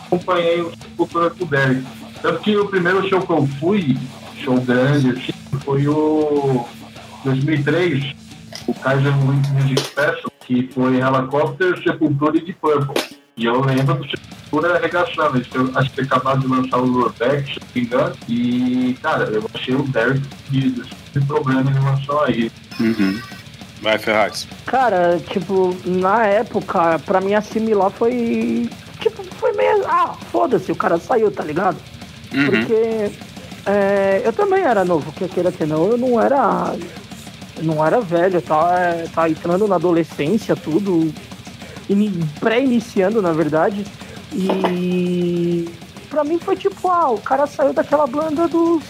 [0.05, 1.83] acompanhei o Sepultura com o Derek.
[2.21, 3.97] Tanto que o primeiro show que eu fui,
[4.43, 6.65] show grande, assim, foi o
[7.23, 8.15] 2003,
[8.67, 13.17] o Kaiser Music Festival, que foi Helicopter, Sepultura e Deep Purple.
[13.37, 14.07] E eu lembro do
[14.51, 15.37] Sepultura arregaçando.
[15.37, 18.15] Eles tinham- Acho que acabado de lançar o Lurbeck, se não me engano.
[18.27, 20.83] E, cara, eu achei o Derek de
[21.13, 22.51] sem problema em relação a isso.
[22.79, 23.19] Uhum.
[23.81, 24.47] Vai, Ferraz.
[24.65, 28.69] Cara, tipo, na época, pra mim assimilar foi.
[28.99, 29.83] Tipo, foi meio.
[29.87, 31.77] Ah, foda-se, o cara saiu, tá ligado?
[32.33, 32.45] Uhum.
[32.45, 33.11] Porque
[33.65, 36.75] é, eu também era novo, que queira que não, eu não era.
[37.57, 38.71] eu Não era velho, eu tava,
[39.13, 41.11] tava entrando na adolescência, tudo.
[41.89, 43.85] ini- Pré-iniciando, na verdade.
[44.33, 45.69] E
[46.09, 48.83] pra mim foi tipo, ah, o cara saiu daquela banda dos,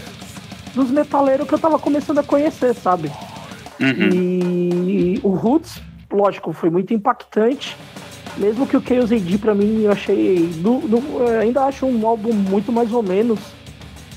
[0.74, 3.12] dos metaleiros que eu tava começando a conhecer, sabe?
[3.80, 4.88] Uhum.
[4.88, 7.76] E o Roots, lógico, foi muito impactante.
[8.38, 10.50] Mesmo que o Chaos AD pra mim eu achei.
[10.62, 10.82] no-
[11.28, 13.40] eu ainda acho um álbum muito mais ou menos.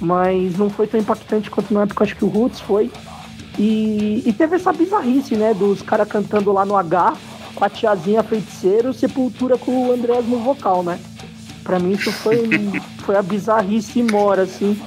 [0.01, 2.91] Mas não foi tão impactante quanto na época acho que o Roots foi.
[3.59, 5.55] E, e teve essa bizarrice, né?
[5.55, 7.15] Dos caras cantando lá no H,
[7.55, 10.99] com a tiazinha feiticeiro, sepultura com o Andrés no vocal, né?
[11.65, 12.49] Pra mim isso foi,
[13.05, 14.79] foi a bizarrice mora, assim.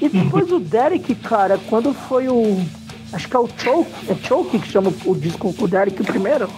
[0.00, 2.64] E depois o Derek, cara, quando foi o.
[3.12, 6.48] Acho que é o Choke, é Choke que chama o disco com o Derek primeiro?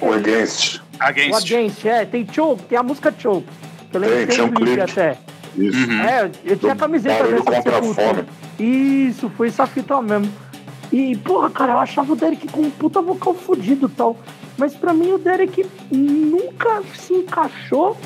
[0.00, 0.76] O Against.
[0.76, 1.44] O Against.
[1.44, 3.46] Against, é, tem Choke, tem a música Choke.
[3.90, 5.18] Que eu lembro Tem, que tem tinha um clipe até.
[5.56, 5.78] Isso.
[5.78, 6.00] Uhum.
[6.00, 7.92] É, eu tinha a camiseta dessa Sepultura.
[7.94, 8.24] fome.
[8.58, 10.30] Isso, foi essa fita mesmo.
[10.92, 14.16] E, porra, cara, eu achava o Derek com um puta vocal fudido e tal.
[14.56, 17.96] Mas pra mim o Derek nunca se encaixou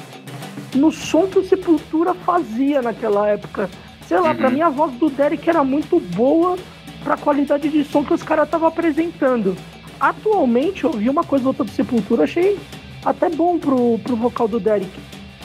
[0.74, 3.68] no som que o Sepultura fazia naquela época.
[4.06, 6.56] Sei lá, pra mim a voz do Derek era muito boa
[7.04, 9.56] pra qualidade de som que os caras estavam apresentando.
[10.00, 12.58] Atualmente, eu vi uma coisa ou outra do Sepultura, achei
[13.04, 14.90] até bom pro, pro vocal do Derek.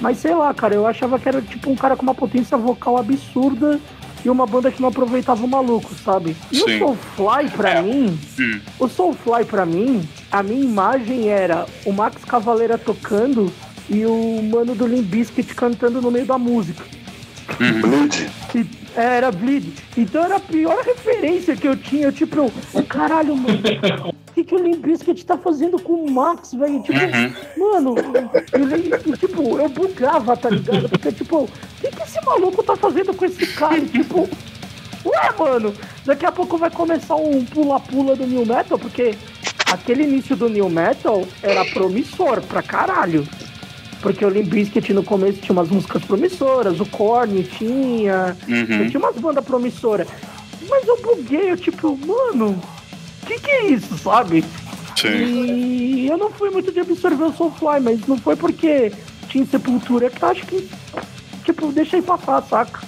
[0.01, 2.97] Mas sei lá, cara, eu achava que era tipo um cara com uma potência vocal
[2.97, 3.79] absurda
[4.25, 6.35] e uma banda que não aproveitava o maluco, sabe?
[6.51, 6.75] E Sim.
[6.75, 7.81] o Soulfly, pra É.
[7.81, 8.59] mim, Hum.
[8.79, 13.51] o Soulfly, pra mim, a minha imagem era o Max Cavaleira tocando
[13.89, 16.83] e o mano do Limp Bizkit cantando no meio da música.
[17.57, 18.29] Bleed.
[18.53, 18.65] E,
[18.99, 19.73] é, era Bleed.
[19.95, 22.07] Então era a pior referência que eu tinha.
[22.07, 23.59] Eu, tipo, eu, caralho, mano.
[24.33, 26.81] Que que o Limp Bizkit tá fazendo com o Max, velho?
[26.83, 26.99] Tipo,
[27.57, 27.95] mano,
[28.53, 30.87] ele, tipo, eu bugava, tá ligado?
[30.89, 31.49] Porque, tipo, o
[31.81, 33.81] que, que esse maluco tá fazendo com esse cara?
[33.81, 34.29] Tipo,
[35.03, 35.73] ué, mano,
[36.05, 39.15] daqui a pouco vai começar um pula-pula do New Metal, porque
[39.71, 43.27] aquele início do New Metal era promissor pra caralho.
[44.07, 48.87] Porque o Limp Bizkit no começo tinha umas músicas promissoras, o Korn tinha, Uhum.
[48.89, 50.07] tinha umas bandas promissoras.
[50.69, 52.57] Mas eu buguei, eu tipo, mano,
[53.25, 54.45] que que é isso, sabe?
[54.95, 55.09] Sim.
[55.09, 58.93] E eu não fui muito de absorver o Soulfly, mas não foi porque
[59.27, 60.69] tinha Sepultura que eu acho que,
[61.43, 62.79] tipo, deixei passar, saca?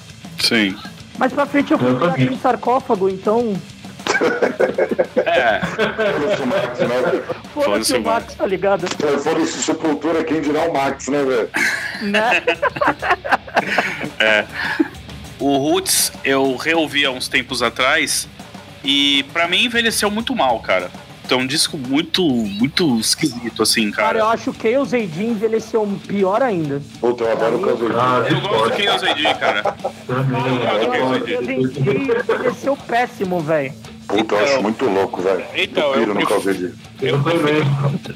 [0.42, 0.74] Sim.
[1.18, 3.54] Mais pra frente eu fui Eu pra aquele sarcófago, então
[5.26, 8.86] É, Foda-se o Max, né, Foda-se o Max, tá ligado?
[8.86, 11.50] É, Foda-se Sepultura, quem dirá o Max, né, velho?
[12.02, 12.44] Né?
[15.40, 18.28] o Roots eu reouvi há uns tempos atrás
[18.84, 20.90] e pra mim envelheceu muito mal, cara.
[21.30, 24.34] Então, um disco muito, muito esquisito, assim, Cara, eu cara.
[24.34, 26.82] acho que o AD envelheceu pior ainda.
[27.00, 28.84] Puta, eu adoro o caso Ah, Eu gosto do.
[28.84, 29.02] Chaos
[29.38, 29.76] cara.
[30.08, 33.76] Eu Eu gosto do Chaos envelheceu péssimo, velho.
[34.10, 35.46] Puta, eu acho muito louco, velho.
[35.56, 36.76] Então, eu piro eu no prefiro-.
[37.00, 37.62] Eu também.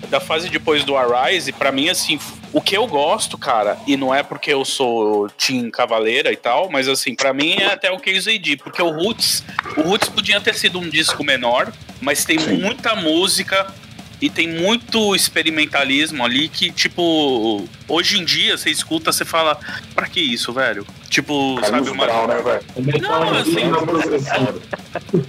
[0.09, 2.19] da fase depois do Arise, pra mim, assim,
[2.51, 6.69] o que eu gosto, cara, e não é porque eu sou Team Cavaleira e tal,
[6.69, 9.43] mas assim, pra mim é até o Chaos AD, porque o Roots,
[9.77, 13.67] o Roots podia ter sido um disco menor, mas tem muita música
[14.23, 19.59] e tem muito experimentalismo ali que, tipo, hoje em dia você escuta, você fala,
[19.93, 20.87] pra que isso, velho?
[21.09, 23.01] Tipo, sabe, Carlos uma, Brown, né, velho?
[23.01, 24.61] Não, assim, Não, processado.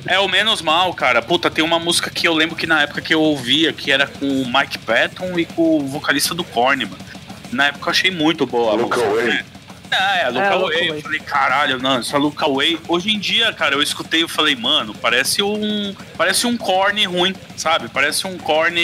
[0.07, 1.21] é o menos mal, cara.
[1.21, 4.07] Puta, tem uma música que eu lembro que na época que eu ouvia, que era
[4.07, 7.05] com o Mike Patton e com o vocalista do Korn, mano.
[7.51, 9.11] Na época eu achei muito boa a Look música.
[9.11, 9.27] Away.
[9.27, 9.45] né?
[9.91, 10.89] É, é, Look É, Look Away.
[10.89, 10.99] Away.
[10.99, 12.79] Eu falei, caralho, não, essa Look Away.
[12.89, 15.95] Hoje em dia, cara, eu escutei e falei, mano, parece um.
[16.17, 17.89] Parece um Korn ruim, sabe?
[17.89, 18.79] Parece um Korn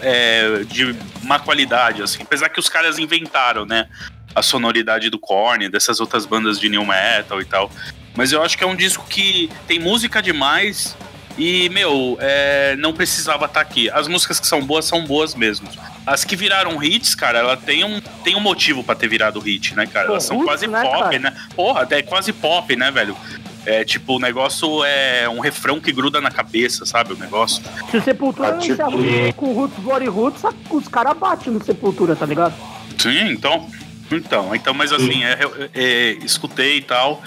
[0.00, 2.22] é, de má qualidade, assim.
[2.22, 3.88] Apesar que os caras inventaram, né?
[4.34, 7.70] A sonoridade do Korn, dessas outras bandas de new metal e tal.
[8.16, 10.96] Mas eu acho que é um disco que tem música demais
[11.38, 13.90] e, meu, é, não precisava estar aqui.
[13.90, 15.68] As músicas que são boas são boas mesmo.
[16.12, 19.76] As que viraram hits, cara, ela tem um, tem um motivo pra ter virado hit,
[19.76, 20.06] né, cara?
[20.06, 21.18] Pô, Elas são quase né, pop, cara?
[21.20, 21.32] né?
[21.54, 23.16] Porra, até quase pop, né, velho?
[23.64, 27.12] É tipo, o negócio é um refrão que gruda na cabeça, sabe?
[27.12, 27.62] O negócio.
[27.92, 31.62] Se o Sepultura Ah, não tipo- encerra com Roots, Body Roots, os caras batem no
[31.64, 32.54] Sepultura, tá ligado?
[32.98, 33.68] Sim, então.
[34.10, 35.38] Então, então mas assim, é,
[35.72, 37.22] é, escutei e tal.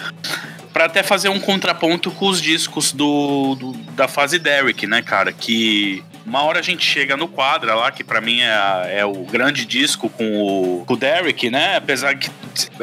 [0.74, 5.32] Pra até fazer um contraponto com os discos do, do- da fase Derek, né, cara?
[5.32, 9.14] Que uma hora a gente chega no quadra lá, que pra mim é, é o
[9.26, 11.78] grande disco com o, com o Derek, né?
[11.78, 12.30] Apesar que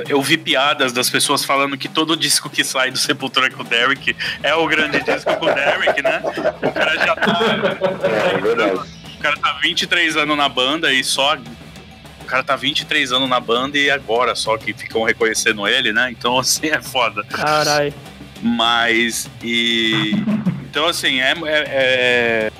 [0.09, 3.64] eu vi piadas das pessoas falando que todo disco que sai do Sepultura com o
[3.64, 6.22] Derek é o grande disco com o Derek, né?
[6.62, 7.40] O cara já tá.
[8.03, 8.81] É, é verdade.
[9.18, 11.37] O cara tá 23 anos na banda e só.
[12.20, 16.11] O cara tá 23 anos na banda e agora só que ficam reconhecendo ele, né?
[16.11, 17.24] Então, assim, é foda.
[17.24, 17.92] Caralho.
[18.42, 19.31] Mas.
[19.42, 20.12] E.
[20.70, 21.33] Então, assim, é.
[21.33, 22.53] é, é...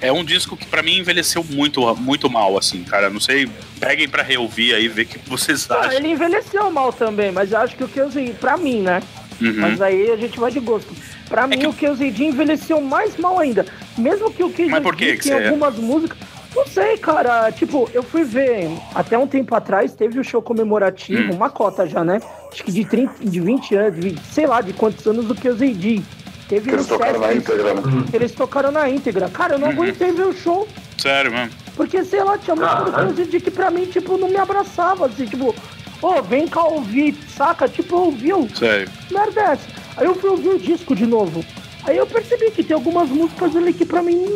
[0.00, 3.08] é um disco que pra mim envelheceu muito, muito mal, assim, cara.
[3.10, 3.48] Não sei,
[3.80, 5.92] peguem pra reouvir aí, ver o que vocês acham.
[5.92, 9.02] ele envelheceu mal também, mas eu acho que o QZ, pra mim, né?
[9.40, 9.54] Uhum.
[9.58, 10.94] Mas aí a gente vai de gosto.
[11.28, 13.66] Pra mim, que- o QZD envelheceu mais mal ainda.
[13.98, 16.16] Mesmo que o QZD Mas por que que tem algumas músicas.
[16.54, 17.52] Não sei, cara.
[17.52, 18.70] Tipo, eu fui ver.
[18.94, 21.36] Até um tempo atrás teve o show comemorativo, Hum.
[21.36, 22.18] uma cota já, né?
[22.50, 25.34] Acho que de, 30, de 20 anos, de 20, sei lá de quantos anos do
[25.34, 26.02] QZD.
[26.48, 27.82] Teve eles um tocaram na íntegra, né?
[28.12, 29.28] Eles tocaram na íntegra.
[29.28, 29.72] Cara, eu não Uhum.
[29.74, 30.68] aguentei ver o show.
[30.96, 31.50] Sério mesmo.
[31.74, 33.12] Porque, sei lá, tinha música do Caralho.
[33.14, 35.06] QZD que pra mim, tipo, não me abraçava.
[35.06, 35.54] Assim, tipo,
[36.00, 37.68] ô, vem cá ouvir, saca?
[37.68, 38.48] Tipo, ouviu?
[38.54, 38.88] Sério.
[39.10, 39.66] merda é essa?
[39.96, 41.44] Aí eu fui ouvir o disco de novo.
[41.84, 44.26] Aí eu percebi que tem algumas músicas ali que pra mim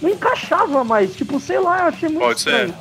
[0.00, 1.14] não encaixava mais.
[1.14, 2.50] Tipo, sei lá, eu achei muito Pode ser.
[2.50, 2.74] estranho.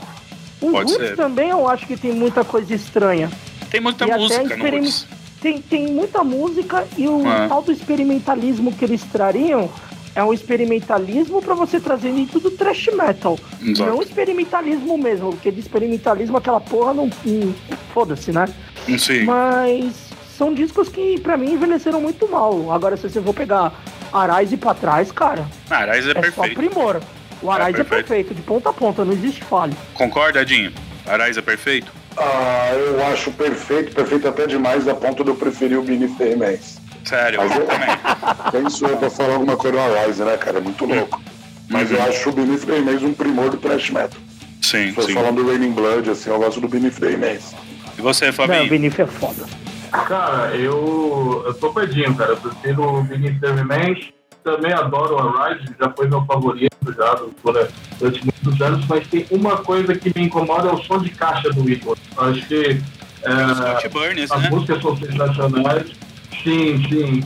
[0.62, 1.16] Os Pode Roots ser.
[1.16, 3.30] também eu acho que tem muita coisa estranha.
[3.70, 5.08] Tem muita E até música no Roots.
[5.42, 7.48] Tem, tem muita música e o É.
[7.48, 9.70] tal do experimentalismo que eles trariam
[10.14, 13.40] é um experimentalismo pra você trazer dentro do thrash metal.
[13.62, 13.90] Exato.
[13.90, 17.10] Não experimentalismo mesmo, porque de experimentalismo aquela porra não.
[17.94, 18.46] Foda-se, né?
[19.00, 19.24] Sim.
[19.24, 19.94] Mas
[20.38, 22.72] são discos que pra mim envelheceram muito mal.
[22.72, 23.74] Agora, se você for pegar
[24.14, 26.56] Arais e pra trás, cara, Ah, Arais é, é, só perfeito.
[26.56, 27.02] primor.
[27.42, 28.08] O Arais é perfeito.
[28.08, 28.36] perfeito.
[28.36, 29.74] de ponta a ponta, não existe falha.
[29.96, 30.72] Concorda, Dinho?
[31.08, 31.92] Arais é perfeito?
[32.18, 36.80] Ah, eu acho perfeito, perfeito até demais, a ponto de eu preferir o the Remains.
[37.06, 37.90] Sério, Mas eu também.
[38.52, 40.58] Quem sou eu pra falar alguma coisa no Arise, né, cara?
[40.60, 41.22] É muito louco.
[41.70, 42.42] Mas eu acho o the
[42.74, 44.20] Remains um primor do thrash metal.
[44.62, 45.14] Sim, for sim.
[45.14, 47.54] falando do Raining Blood, assim, eu gosto do the Remains.
[47.98, 48.70] E você, Não, o Fabinho?
[48.70, 49.46] Benif é foda.
[49.92, 52.32] Cara, eu, eu tô perdido, cara.
[52.32, 54.14] Eu prefiro o the Remains.
[54.44, 56.72] Também adoro o Arise, já foi meu favorito.
[56.98, 57.22] já
[58.00, 61.50] durante muitos anos, mas tem uma coisa que me incomoda é o som de caixa
[61.52, 61.98] do Igor.
[62.18, 62.82] Acho que
[63.24, 64.50] é, Burns, as né?
[64.50, 65.92] músicas são sensacionais.
[66.44, 67.24] Sim, sim.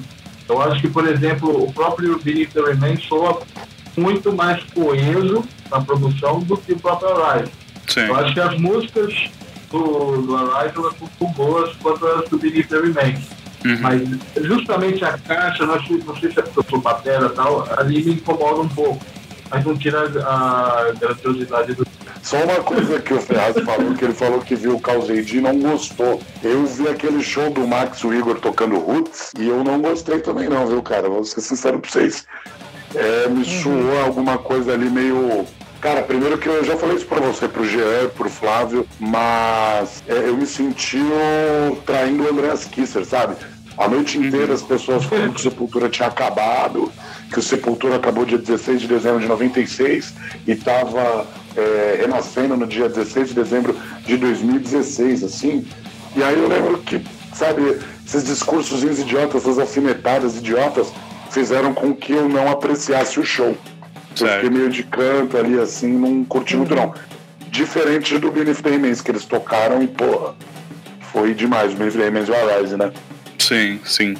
[0.47, 3.41] Eu acho que, por exemplo, o próprio Beneath the Remain soa
[3.97, 7.51] muito mais coeso na produção do que o próprio Arise.
[7.87, 8.01] Sim.
[8.01, 9.29] Eu acho que as músicas
[9.71, 13.15] do, do Arise elas são tão boas quanto as do Beneath the Remain.
[13.65, 13.77] Uhum.
[13.81, 14.01] Mas
[14.45, 17.67] justamente a caixa, não sei, não sei se é porque eu sou batera e tal,
[17.77, 19.03] ali me incomoda um pouco.
[19.49, 21.85] Mas não tira a grandiosidade do.
[22.21, 25.41] Só uma coisa que o Ferraz falou, que ele falou que viu o Calzeidi e
[25.41, 26.19] não gostou.
[26.43, 30.19] Eu vi aquele show do Max e o Igor tocando Roots e eu não gostei
[30.19, 31.07] também não, viu, cara?
[31.07, 32.25] Vou ser sincero pra vocês.
[32.95, 35.45] É, me soou alguma coisa ali meio...
[35.79, 40.29] Cara, primeiro que eu já falei isso pra você, pro Jean, pro Flávio, mas é,
[40.29, 40.97] eu me senti
[41.85, 43.35] traindo o Andreas Kisser, sabe?
[43.77, 46.91] A noite inteira as pessoas falando que o Sepultura tinha acabado,
[47.31, 50.13] que o Sepultura acabou dia 16 de dezembro de 96
[50.47, 51.27] e estava
[51.99, 55.65] renascendo no dia 16 de dezembro de 2016, assim.
[56.15, 57.01] E aí eu lembro que,
[57.33, 60.91] sabe, esses discursos idiotas, essas alfinetadas idiotas,
[61.29, 63.47] fizeram com que eu não apreciasse o show.
[63.47, 63.57] Eu
[64.15, 64.43] Certo.
[64.43, 66.93] fiquei meio de canto ali, assim, não curti muito não.
[67.49, 70.35] Diferente do Beneath the Remains, que eles tocaram e, porra,
[71.11, 72.93] foi demais o Beneath the Remains e o Arise, né?
[73.47, 74.15] Sim, sim.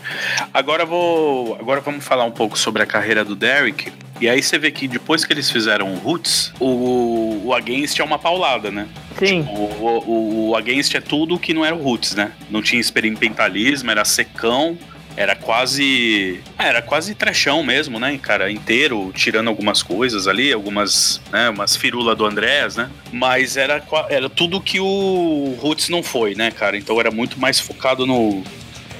[0.54, 1.56] Agora vou.
[1.60, 3.92] Agora vamos falar um pouco sobre a carreira do Derek.
[4.22, 8.04] E aí você vê que depois que eles fizeram o Roots, o, o Against é
[8.04, 8.88] uma paulada, né?
[9.18, 9.42] Sim.
[9.50, 12.32] O, o, o Against é tudo que não era o Roots, né?
[12.50, 14.78] Não tinha experimentalismo, era secão,
[15.18, 16.40] era quase.
[16.58, 18.52] é, Era quase trechão mesmo, né, cara?
[18.52, 22.90] Inteiro, tirando algumas coisas ali, algumas, né, umas firulas do Andrés, né?
[23.12, 26.78] Mas era, era tudo que o Roots não foi, né, cara?
[26.78, 28.44] Então era muito mais focado no,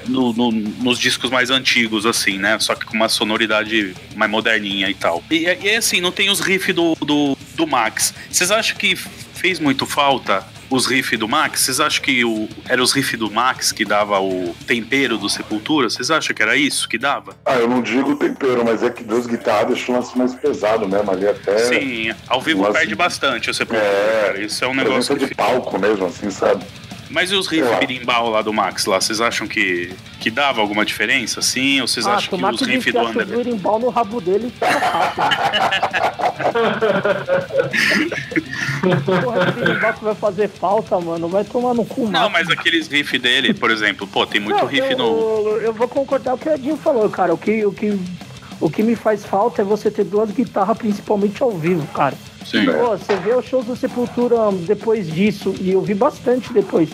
[0.08, 2.58] no- no- nos discos mais antigos, assim, né?
[2.60, 5.24] Só que com uma sonoridade mais moderninha e tal.
[5.30, 8.14] E, e assim, não tem os riffs do, do, do Max.
[8.30, 11.62] Vocês acham que fez muito falta os riffs do Max?
[11.62, 15.90] Vocês acham que o, era os riffs do Max que dava o tempero do Sepultura?
[15.90, 17.36] Vocês acham que era isso que dava?
[17.46, 20.88] Ah, eu não digo tempero, mas é que duas guitarras deixam um lance mais pesado
[20.88, 21.58] mesmo ali até.
[21.60, 24.42] Sim, ao vivo perde bastante o Sepultura, É, cara.
[24.42, 25.36] Isso é um negócio de que...
[25.36, 26.64] palco mesmo, assim, sabe?
[27.10, 29.00] Mas e os riffs birimbau lá do Max lá?
[29.00, 31.80] Vocês acham que, que dava alguma diferença, assim?
[31.82, 33.36] Ou vocês Ah, acham que os riffs do enfiasse o André...
[33.38, 35.24] berimbau no rabo dele e fácil.
[39.06, 41.28] Porra, que vai fazer falta, mano.
[41.28, 44.66] Vai tomar no cu, Não, mas aqueles riffs dele, por exemplo, pô, tem muito Não,
[44.66, 45.04] riff eu, no.
[45.06, 47.34] eu, eu vou concordar com o que o Edinho falou, cara.
[47.34, 48.00] O que, o, que,
[48.60, 52.16] o que me faz falta é você ter duas guitarras, principalmente ao vivo, cara.
[52.46, 52.66] Sim.
[52.66, 56.90] Pô, você vê os shows do Sepultura depois disso, e eu vi bastante depois.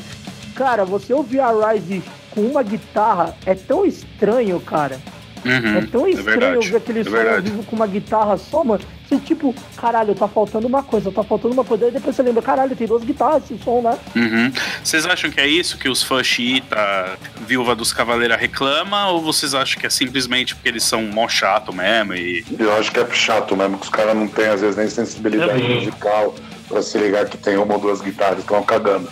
[0.55, 4.99] Cara, você ouvir a Rise com uma guitarra é tão estranho, cara.
[5.45, 8.63] Uhum, É tão estranho verdade, ouvir aquele é som ao vivo com uma guitarra só,
[8.63, 8.83] mano.
[9.11, 11.85] Você, tipo, caralho, tá faltando uma coisa, tá faltando uma coisa.
[11.85, 13.97] Aí depois você lembra, caralho, tem duas guitarras esse som, né?
[14.15, 14.53] Uhum.
[14.81, 19.09] Vocês acham que é isso que os fãs xiita, viúva dos Cavaleiros reclama?
[19.09, 22.45] Ou vocês acham que é simplesmente porque eles são mó chato mesmo e.
[22.57, 25.61] Eu acho que é chato mesmo, que os caras não têm, às vezes, nem sensibilidade
[25.61, 26.33] musical
[26.69, 29.09] pra se ligar que tem uma ou duas guitarras que estão cagando.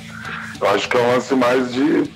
[0.62, 2.10] Eu acho que é um lance mais de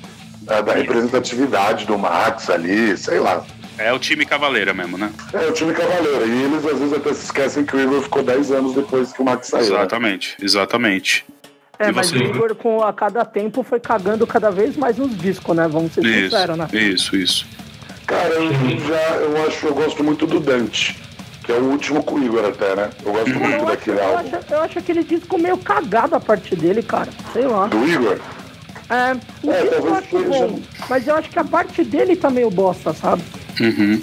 [0.48, 3.46] é, da representatividade do Max ali, sei lá.
[3.78, 5.12] É o time Cavaleira mesmo, né?
[5.34, 6.28] É o time cavaleiro.
[6.28, 9.22] E eles às vezes até se esquecem que o Igor ficou 10 anos depois que
[9.22, 9.64] o Max saiu.
[9.64, 9.70] né?
[9.70, 11.26] Exatamente, exatamente.
[11.80, 12.18] É, E mas você?
[12.18, 15.68] o Igor, com, a cada tempo, foi cagando cada vez mais nos discos, né?
[15.68, 16.68] Vamos ser Isso, sinceros, né?
[16.72, 17.46] isso, isso.
[18.06, 20.96] Cara, eu já eu acho eu gosto muito do Dante,
[21.44, 22.90] que é o último com o Igor até, né?
[23.04, 24.38] Eu gosto muito Eu acho, daquele eu, álbum.
[24.38, 27.10] acho, eu acho aquele disco meio cagado a parte dele, cara.
[27.34, 27.66] Sei lá.
[27.68, 28.20] Do Igor?
[28.90, 29.14] É,
[29.48, 32.52] o É, disco eu acho bom, mas eu acho que a parte dele tá meio
[32.52, 33.24] bosta, sabe?
[33.60, 34.02] Uhum.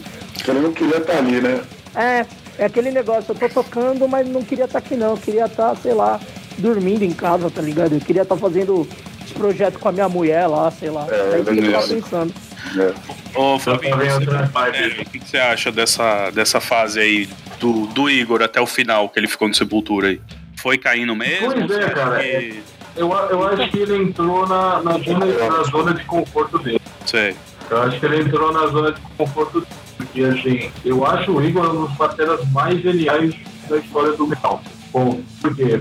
[0.48, 1.60] Ele não queria estar ali, né?
[1.94, 2.26] É,
[2.58, 5.10] é aquele negócio, eu tô tocando, mas não queria estar aqui não.
[5.12, 6.20] Eu queria estar, sei lá,
[6.58, 7.94] dormindo em casa, tá ligado?
[7.94, 8.86] Eu queria estar fazendo
[9.24, 11.06] os projetos com a minha mulher lá, sei lá.
[11.10, 12.34] É, é isso que eu tava pensando.
[12.76, 13.38] É.
[13.38, 18.60] Ô, é, o que que você acha dessa, dessa fase aí do, do Igor até
[18.60, 20.20] o final que ele ficou no Sepultura aí?
[20.56, 21.52] Foi caindo mesmo?
[21.52, 22.62] Pois é, cara, que-
[22.96, 26.80] Eu, eu acho que ele entrou na, na, zona, na zona de conforto dele.
[27.06, 27.34] Sei.
[27.70, 29.66] Eu acho que ele entrou na zona de conforto.
[29.96, 33.34] Porque, assim, eu acho o Igor um dos bateras mais geniais
[33.68, 34.62] da história do metal.
[34.92, 35.80] Bom, por quê?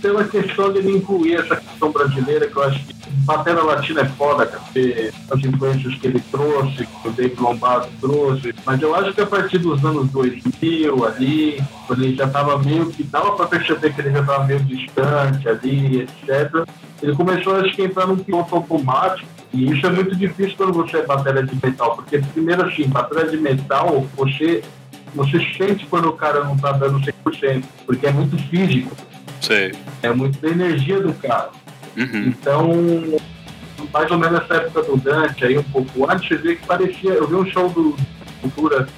[0.00, 2.92] Pela questão dele incluir essa questão brasileira, que eu acho que
[3.24, 4.60] batera latina é foda, cara.
[4.60, 8.54] porque As influências que ele trouxe, que o Dave Lombardo trouxe.
[8.66, 12.90] Mas eu acho que a partir dos anos 2000 ali, quando ele já tava meio
[12.90, 16.66] que dava pra perceber que ele já tava meio distante ali, etc.
[17.00, 19.28] Ele começou, acho que, a entrar num piloto automático.
[19.52, 23.28] E isso é muito difícil quando você é bateria de metal, porque primeiro assim, bateria
[23.28, 24.62] de metal, você
[25.14, 28.96] você sente quando o cara não tá dando 100%, porque é muito físico,
[29.42, 29.74] Sei.
[30.02, 31.50] é muito da energia do cara.
[31.96, 32.28] Uhum.
[32.28, 32.72] Então,
[33.92, 37.12] mais ou menos nessa época do Dante, aí um pouco antes, você vê que parecia.
[37.12, 37.94] Eu vi um show do
[38.40, 38.88] Cultura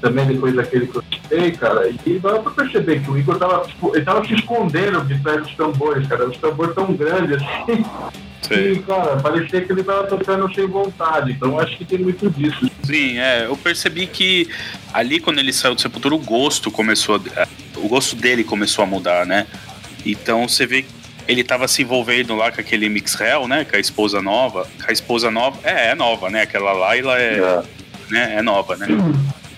[0.00, 3.66] também depois daquele que eu citei, cara, e dava pra perceber que o Igor tava,
[3.66, 6.28] tipo, ele tava se escondendo de trás dos tambores, cara.
[6.28, 7.84] Os tambores tão grandes assim.
[8.42, 8.72] Sei.
[8.72, 11.32] E, cara, parecia que ele tava tocando sem vontade.
[11.32, 12.70] Então acho que tem muito disso.
[12.84, 13.46] Sim, é.
[13.46, 14.48] Eu percebi que
[14.92, 17.20] ali quando ele saiu do Sepultura, o gosto começou.
[17.36, 19.46] A, o gosto dele começou a mudar, né?
[20.06, 20.88] Então você vê que
[21.26, 23.64] ele tava se envolvendo lá com aquele Mix Hell, né?
[23.64, 24.66] Com a esposa nova.
[24.82, 25.58] Com a esposa nova.
[25.62, 26.42] É, é nova, né?
[26.42, 27.62] Aquela Laila é, É.
[28.10, 28.86] né, é nova, né?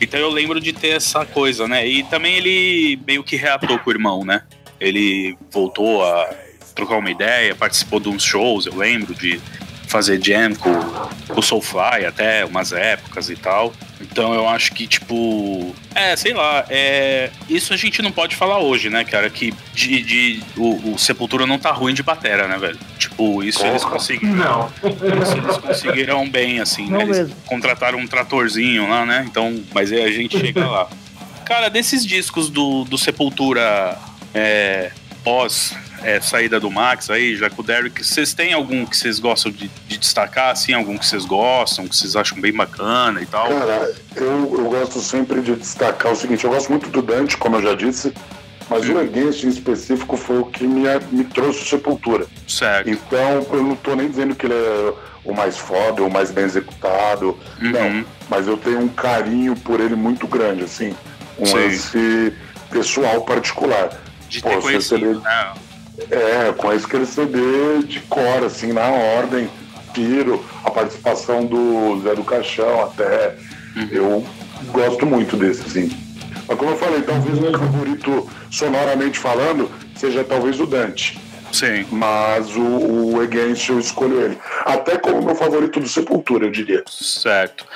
[0.01, 1.87] Então eu lembro de ter essa coisa, né?
[1.87, 4.43] E também ele meio que reatou com o irmão, né?
[4.81, 6.27] Ele voltou a
[6.75, 9.41] trocar uma ideia, participou de uns shows, eu lembro de
[9.87, 10.73] fazer jam com,
[11.35, 13.73] com o Soulfly até umas épocas e tal.
[14.01, 15.75] Então eu acho que, tipo.
[15.95, 16.65] É, sei lá.
[16.71, 19.29] É, isso a gente não pode falar hoje, né, cara?
[19.29, 22.79] Que de, de- o, o Sepultura não tá ruim de batera, né, velho?
[22.99, 23.95] Tipo, isso eles Porra.
[23.97, 24.35] conseguiram.
[24.37, 24.73] Não.
[25.23, 27.05] Isso eles conseguiram bem, assim, Não né?
[27.05, 27.37] Eles mesmo.
[27.47, 29.25] contrataram um tratorzinho lá, né?
[29.29, 30.89] Então, mas aí a gente chega lá.
[31.45, 33.99] Cara, desses discos do, do Sepultura
[34.33, 34.93] é,
[35.25, 39.19] pós é, saída do Max aí, já com o Derek, vocês têm algum que vocês
[39.19, 40.73] gostam de, de destacar, assim?
[40.73, 43.49] Algum que vocês gostam, que vocês acham bem bacana e tal?
[43.49, 47.57] Cara, eu, eu gosto sempre de destacar o seguinte, eu gosto muito do Dante, como
[47.57, 48.13] eu já disse,
[48.69, 52.27] mas o Against em específico foi o que me, me trouxe Sepultura.
[52.47, 52.89] Certo.
[52.89, 54.93] Então, eu não tô nem dizendo que ele é
[55.25, 57.71] o mais foda, o mais bem executado, Uhum.
[57.71, 58.05] não.
[58.29, 60.95] Mas eu tenho um carinho por ele muito grande, assim.
[61.39, 61.55] Um Sim.
[61.55, 62.33] lance
[62.71, 63.91] pessoal particular.
[64.29, 65.53] De Pô, ter conhecido, seria- né?
[66.11, 67.39] É, com aquele CD
[67.85, 69.51] de cor, assim, na ordem,
[69.93, 73.37] tiro, a participação do Zé do Caixão até.
[73.77, 73.89] Uhum.
[73.91, 74.27] Eu
[74.73, 75.91] gosto muito desse, assim.
[76.47, 81.19] Mas como eu falei, talvez o meu favorito, sonoramente falando, seja talvez o Dante.
[81.53, 81.87] Sim.
[81.91, 84.39] Mas o, o Against eu escolho ele.
[84.65, 86.83] Até como meu favorito do Sepultura, eu diria.
[86.89, 87.67] Certo.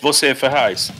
[0.00, 0.92] Você, Ferraz?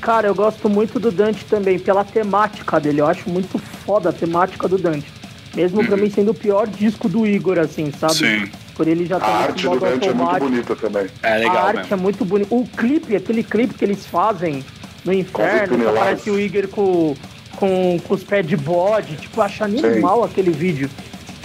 [0.00, 3.00] Cara, eu gosto muito do Dante também, pela temática dele.
[3.00, 5.06] Eu acho muito foda a temática do Dante.
[5.54, 8.14] Mesmo pra mim sendo o pior disco do Igor, assim, sabe?
[8.14, 8.48] Sim.
[8.74, 11.06] Por ele já A ter arte do Dante é muito bonita também.
[11.22, 11.94] É a legal arte mesmo.
[11.94, 12.54] é muito bonita.
[12.54, 14.64] O clipe, aquele clipe que eles fazem
[15.04, 17.14] no inferno, aparece o Igor com,
[17.56, 19.16] com, com os pés de bode.
[19.16, 20.88] Tipo, acho animal aquele vídeo.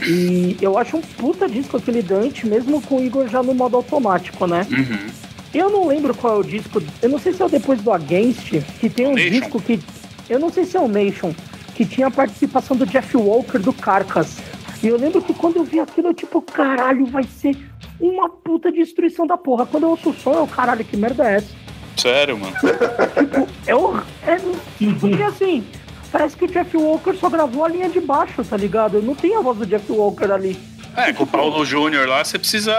[0.06, 3.76] E eu acho um puta disco aquele Dante, mesmo com o Igor já no modo
[3.76, 4.66] automático, né?
[4.70, 5.10] Uhum.
[5.54, 6.82] Eu não lembro qual é o disco.
[7.02, 9.30] Eu não sei se é o depois do Against, que tem um Nation?
[9.30, 9.80] disco que.
[10.30, 11.34] Eu não sei se é o Nation,
[11.78, 14.38] que tinha a participação do Jeff Walker do Carcass.
[14.82, 17.56] E eu lembro que quando eu vi aquilo, eu tipo, caralho, vai ser
[18.00, 19.68] uma puta destruição da porra.
[19.68, 21.48] Quando eu ouço o som, eu, caralho, que merda é essa?
[21.96, 22.56] Sério, mano?
[22.56, 23.96] Tipo, é o.
[24.26, 24.38] É,
[25.00, 25.68] porque assim,
[26.12, 29.00] parece que o Jeff Walker só gravou a linha de baixo, tá ligado?
[29.02, 30.58] Não tem a voz do Jeff Walker ali.
[30.96, 32.74] É, com o Paulo Júnior lá, você precisa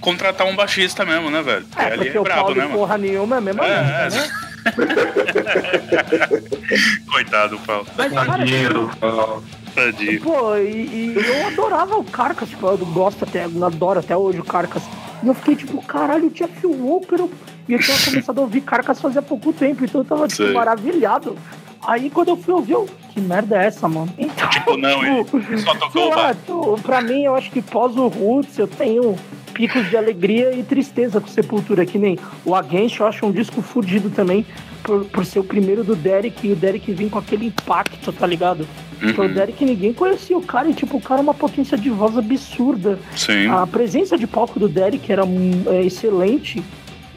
[0.00, 1.66] contratar um baixista mesmo, né, velho?
[1.76, 2.78] É, ali porque é o brabo, Paulo né, mano?
[2.78, 4.20] porra nenhuma é a mesma É, merda, é.
[4.20, 4.45] né?
[7.10, 7.86] Coitado, Paulo.
[7.96, 9.42] Mas, cara, Dinheiro, tal.
[9.74, 10.20] Tadinho.
[10.22, 14.40] Pô, e, e eu adorava o Carcass, tipo, eu gosto até, eu adoro até hoje
[14.40, 14.82] o Carcass.
[15.22, 17.16] E eu fiquei tipo, caralho, o Jeff Walker.
[17.18, 17.30] eu-
[17.68, 21.36] E eu tinha começado a ouvir Carcass fazia pouco tempo, então eu tava tipo, maravilhado.
[21.84, 24.08] Aí quando eu fui ouvir, eu, que merda é essa, mano?
[24.18, 28.08] Então, Tipo, não, ele só tocou lá, tu- pra mim, eu acho que pós o
[28.08, 29.16] Roots, eu tenho
[29.54, 33.62] picos de alegria e tristeza com Sepultura, que nem o Against, eu acho um disco
[33.62, 34.44] fudido também,
[34.82, 38.26] por, por ser o primeiro do Derek, e o Derek vir com aquele impacto, tá
[38.26, 38.66] ligado?
[38.98, 39.26] Porque Uhum.
[39.26, 42.16] o Derek ninguém conhecia o cara, e tipo, o cara é uma potência de voz
[42.18, 42.98] absurda.
[43.14, 43.48] Sim.
[43.48, 46.62] A presença de palco do Derek era hum, é, excelente.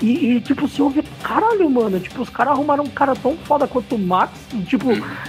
[0.02, 3.68] E, e, tipo, você ouve, caralho, mano, tipo, os caras arrumaram um cara tão foda
[3.68, 4.32] quanto o Max.
[4.54, 4.88] e, Tipo,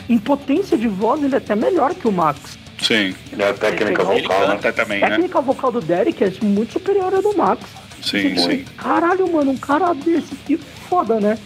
[0.08, 2.56] em potência de voz, ele é até melhor que o Max.
[2.80, 3.14] Sim.
[3.32, 4.54] Ele é a técnica Ele Ele vocal, né?
[4.54, 5.14] canta também, A né?
[5.16, 7.60] técnica vocal do Derek é muito superior à do Max.
[8.00, 8.64] Sim, Tipo, sim.
[8.78, 11.36] Caralho, mano, um cara desse que foda, né?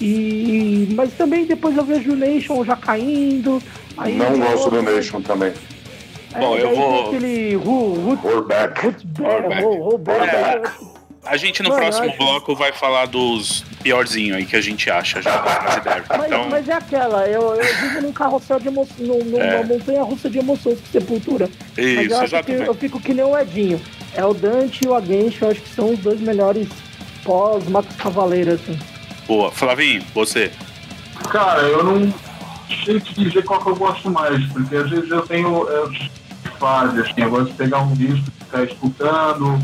[0.00, 0.88] E.
[0.94, 3.62] Mas também depois eu vejo o Nation já caindo.
[3.96, 5.52] Aí Não gosto do Nation também.
[6.34, 8.86] É, Bom, eu vou- Aquele Ru, Ru, We're back.
[8.86, 9.62] We're Bear, back.
[9.62, 10.58] Ru- Ru- Bear, É.
[10.60, 10.72] daí-
[11.26, 14.90] A gente no Mano, próximo acho- bloco vai falar dos piorzinhos aí que a gente
[14.90, 16.04] acha já ideias.
[16.08, 19.64] Mas, Então, mas é aquela, eu, eu vivo num carrossel de emoção, numa É.
[19.64, 21.48] montanha russa de emoções com sepultura.
[21.76, 23.80] mas isso, eu acho que eu fico que nem o Edinho.
[24.14, 26.68] É o Dante e o Against, eu acho que são os dois melhores
[27.24, 28.78] pós-Max Cavaleiro, assim.
[29.26, 29.50] Boa.
[29.50, 30.52] Flavinho, você.
[31.30, 32.12] Cara, eu não
[32.84, 37.00] sei te dizer qual que eu gosto mais, porque às vezes eu tenho é, fase,
[37.00, 39.58] assim, eu gosto de pegar um disco e ficar escutando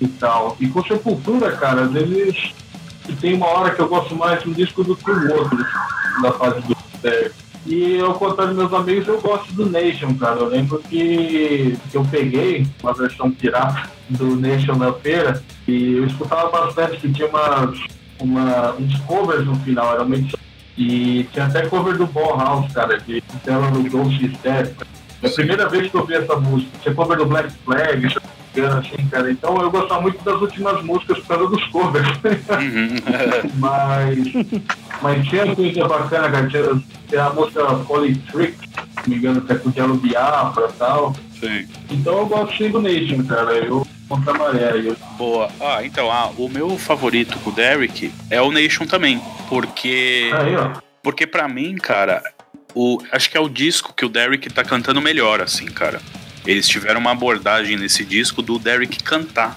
[0.00, 0.56] e tal.
[0.60, 2.52] E com Sepultura, cara, às vezes
[3.08, 5.58] E tem uma hora que eu gosto mais de um disco do que o outro,
[6.22, 7.34] da fase do Derek.
[7.66, 10.40] E ao contrário dos meus amigos, eu gosto do Nation, cara.
[10.40, 16.06] Eu lembro que, que eu peguei uma versão pirata do Nation na feira e eu
[16.06, 17.78] escutava bastante que tinha umas,
[18.20, 20.38] uma, uns covers no final, era uma edição.
[20.78, 24.74] E tinha até cover do Bauhaus, cara, de tela do Ghost Step.
[25.20, 26.70] É a primeira vez que eu vi essa música.
[26.80, 28.14] Tinha cover do Black Flag,
[28.66, 29.30] assim, cara.
[29.30, 32.08] Então eu gostava muito das últimas músicas por causa dos covers.
[32.08, 32.96] Uhum.
[33.58, 34.18] mas,
[35.02, 36.48] mas tinha coisa bacana, cara.
[36.48, 39.96] Tinha, tinha a música Holy Trick, se não me engano, que é com o Diallo
[39.96, 41.14] Biafra e tal.
[41.38, 41.68] Sim.
[41.90, 43.52] Então eu gosto sim do Nation, cara.
[43.52, 44.72] Eu contra a maré.
[44.76, 45.50] Eu, Boa.
[45.60, 49.20] Ah, então, ah, o meu favorito com o Derek é o Nation também.
[49.48, 50.30] Porque.
[50.34, 50.80] aí, ó.
[51.02, 52.22] Porque pra mim, cara,
[52.74, 56.00] o, acho que é o disco que o Derek tá cantando melhor, assim, cara.
[56.48, 59.54] Eles tiveram uma abordagem nesse disco do Derek cantar.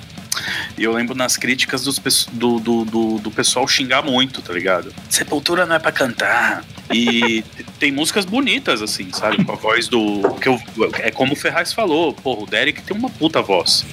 [0.77, 1.97] E eu lembro nas críticas dos,
[2.33, 4.93] do, do, do, do pessoal xingar muito, tá ligado?
[5.09, 6.65] Sepultura não é pra cantar.
[6.93, 7.45] E
[7.79, 9.41] tem músicas bonitas, assim, sabe?
[9.45, 10.35] Com a voz do.
[10.41, 10.59] Que eu,
[10.95, 13.85] é como o Ferraz falou, porra, o Derek tem uma puta voz.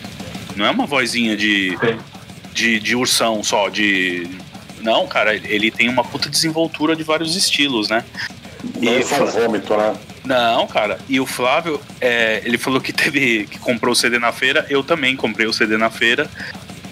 [0.57, 1.79] Não é uma vozinha de,
[2.53, 4.27] de, de ursão só, de.
[4.81, 8.05] Não, cara, ele tem uma puta desenvoltura de vários estilos, né?
[8.81, 9.97] Não é só um vômito, né?
[10.29, 10.99] Não, cara.
[11.09, 14.67] E o Flávio, é, ele falou que teve que comprou o CD na feira.
[14.69, 16.31] Eu também comprei o CD na feira.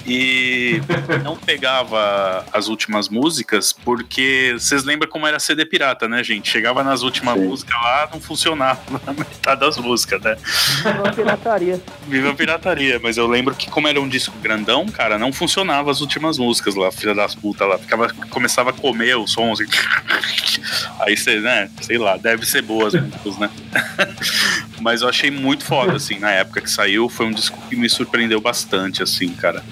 [0.07, 0.81] E
[1.25, 6.49] não pegava as últimas músicas, porque vocês lembram como era CD pirata, né, gente?
[6.49, 7.47] Chegava nas últimas Sim.
[7.47, 10.37] músicas lá, não funcionava a metade das músicas, né?
[10.85, 11.81] Uma pirataria.
[12.07, 15.91] Viva a pirataria, mas eu lembro que como era um disco grandão, cara, não funcionava
[15.91, 17.77] as últimas músicas lá, filha das putas lá.
[17.77, 19.67] Ficava, começava a comer o som assim.
[21.01, 23.51] Aí você, né, sei lá, deve ser boas músicas, né?
[24.81, 27.09] mas eu achei muito foda, assim, na época que saiu.
[27.09, 29.63] Foi um disco que me surpreendeu bastante, assim, cara.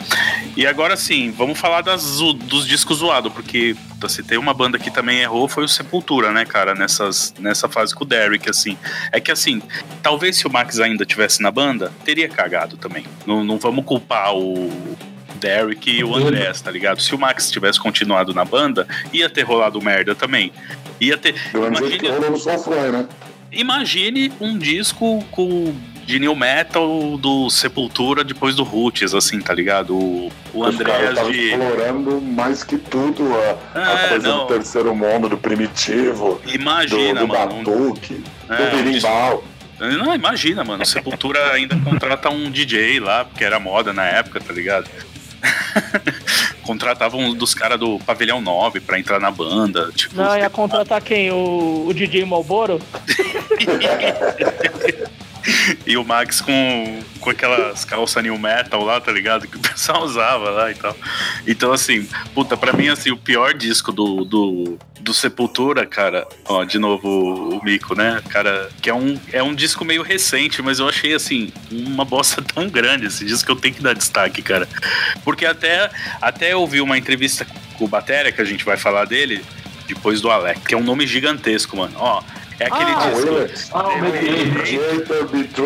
[0.57, 4.79] E agora sim, vamos falar das, dos discos zoados, porque puta, se tem uma banda
[4.79, 8.77] que também errou, foi o Sepultura, né, cara, nessas, nessa fase com o Derek, assim.
[9.11, 9.62] É que assim,
[10.03, 13.05] talvez se o Max ainda tivesse na banda, teria cagado também.
[13.27, 14.97] Não, não vamos culpar o
[15.37, 17.03] Derek e o Andrés, tá ligado?
[17.03, 20.53] Se o Max tivesse continuado na banda, ia ter rolado merda também.
[21.01, 21.35] Ia ter.
[21.53, 23.07] Rolou no Soulfly, né?
[23.57, 25.75] Imagine um disco com
[26.05, 29.97] de new metal do Sepultura depois do Roots, assim, tá ligado?
[29.97, 31.49] O, o Andrés de.
[31.53, 33.25] explorando mais que tudo
[33.75, 34.39] a, a É, coisa não.
[34.41, 37.55] do terceiro mundo, do primitivo, do, Imagina, do mano.
[37.55, 39.45] um- batuque, É, do berimbau.
[39.81, 40.85] Não, imagina, mano.
[40.85, 44.89] Sepultura ainda contrata um DJ lá, porque era moda na época, tá ligado?
[46.65, 49.91] Contratava um dos caras do Pavilhão 9 pra entrar na banda.
[49.95, 51.31] Tipo, Não, ia contratar quem?
[51.31, 52.81] O, o DJ Malboro?
[55.87, 59.47] E o Max com, com aquelas calças new metal lá, tá ligado?
[59.47, 60.97] Que o pessoal usava lá e tal.
[61.47, 66.65] Então, assim, puta, pra mim, assim, o pior disco do, do, do Sepultura, cara, ó,
[66.65, 68.23] de novo o Mico, né?
[68.29, 72.43] Cara, que é um, é um disco meio recente, mas eu achei, assim, uma bosta
[72.55, 74.69] tão grande esse disco que eu tenho que dar destaque, cara.
[75.25, 75.91] Porque até,
[76.21, 79.45] até eu vi uma entrevista com o Batera, que a gente vai falar dele,
[79.87, 81.95] depois do Alex, que é um nome gigantesco, mano.
[81.97, 82.23] Ó,
[82.61, 83.71] é aquele Ah, disco.
[83.73, 83.91] Ah, o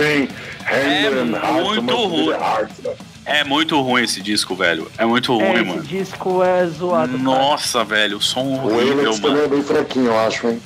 [0.01, 1.37] and.
[1.37, 2.29] É muito ruim.
[2.31, 2.95] né?
[3.25, 4.91] É muito ruim esse disco, velho.
[4.97, 5.83] É muito ruim, É, esse mano.
[5.83, 7.09] disco é zoado.
[7.13, 7.23] cara.
[7.23, 9.45] Nossa, velho, o som O horrível, também mano.
[9.45, 10.63] é bem fraquinho, eu acho, hein?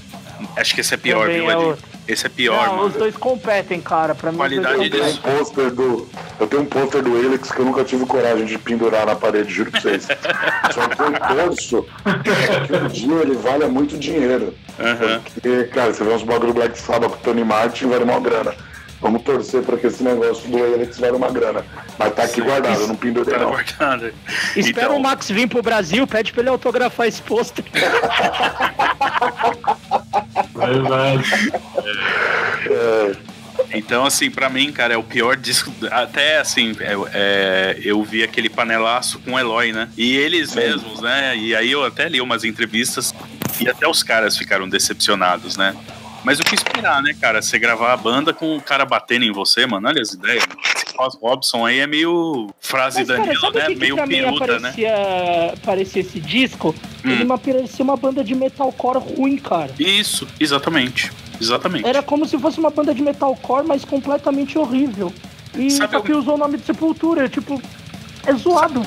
[0.57, 1.77] Acho que esse é pior, Também viu, é o-
[2.13, 2.99] Esse é pior, Não, os mano.
[2.99, 4.15] dois competem, cara.
[4.15, 6.07] Pra mim, Qualidade os tenho um pôster do.
[6.39, 9.51] Eu tenho um pôster do Helix que eu nunca tive coragem de pendurar na parede,
[9.51, 10.07] juro pra vocês.
[10.75, 11.87] Só que eu torço
[12.67, 14.53] que um dia ele valha muito dinheiro.
[14.79, 15.23] Aham.
[15.33, 18.55] Porque, cara, você vê uns bagulho Black Sabbath com o Tony Martin, vale uma grana.
[19.03, 21.67] Vamos torcer pra que esse negócio do Helix valha uma grana.
[21.99, 23.51] Mas tá aqui guardado, eu não pendurei Tá não.
[23.51, 24.13] guardado.
[24.57, 27.65] Espera Então- o Max vir pro Brasil, pede pra ele autografar esse pôster.
[30.55, 31.53] Verdade.
[32.71, 33.17] É,
[33.75, 35.73] Então, assim, pra mim, cara, é o pior disco.
[35.91, 39.89] Até assim, é, é, eu vi aquele panelaço com o Eloy, né?
[39.97, 41.37] E eles mesmos, né?
[41.37, 43.15] E aí eu até li umas entrevistas
[43.61, 45.75] e até os caras ficaram decepcionados, né?
[46.25, 47.43] Mas o que esperar, né, cara?
[47.43, 49.89] Você gravar a banda com o cara batendo em você, mano.
[49.89, 50.45] Olha as ideias.
[50.77, 53.61] Esse Ross Robson aí é meio frase Mas, Danilo, o né?
[53.67, 54.69] que, que meio mim piruta, né?
[54.69, 56.75] aparecia, aparecia esse disco?
[57.05, 57.27] Ele Hum.
[57.33, 59.71] me parecia uma banda de metalcore ruim, cara.
[59.79, 61.11] Isso, exatamente.
[61.41, 61.85] Exatamente.
[61.89, 65.13] Era como se fosse uma banda de metalcore, mas completamente horrível.
[65.59, 67.61] E Sabe só o- que usou o nome de Sepultura, tipo,
[68.25, 68.87] é zoado.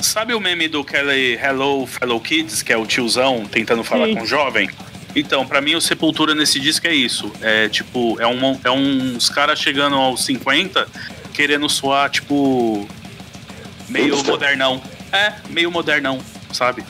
[0.00, 4.14] Sabe o meme do Kelly Hello Fellow Kids, que é o tiozão tentando falar Sim.
[4.14, 4.70] com o jovem?
[5.14, 7.32] Então, pra mim, o Sepultura nesse disco é isso.
[7.40, 10.86] É tipo, é, um, é uns caras chegando aos 50
[11.32, 12.88] querendo soar, tipo,
[13.88, 14.82] meio modernão.
[15.12, 16.20] É, meio modernão,
[16.52, 16.84] sabe?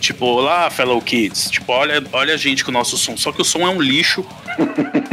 [0.00, 1.50] Tipo, olá, fellow kids.
[1.50, 3.16] Tipo, olha, olha a gente com o nosso som.
[3.16, 4.26] Só que o som é um lixo.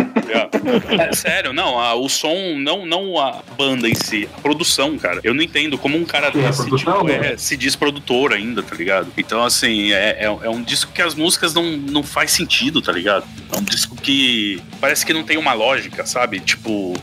[1.00, 5.20] É, sério, não, a- o som, não, não a banda em si, a produção, cara.
[5.24, 7.38] Eu não entendo como um cara desse tipo, é, né?
[7.38, 9.12] se diz produtor ainda, tá ligado?
[9.18, 12.92] Então, assim, é, é, é um disco que as músicas não, não faz sentido, tá
[12.92, 13.26] ligado?
[13.54, 16.40] É um disco que parece que não tem uma lógica, sabe?
[16.40, 16.94] Tipo,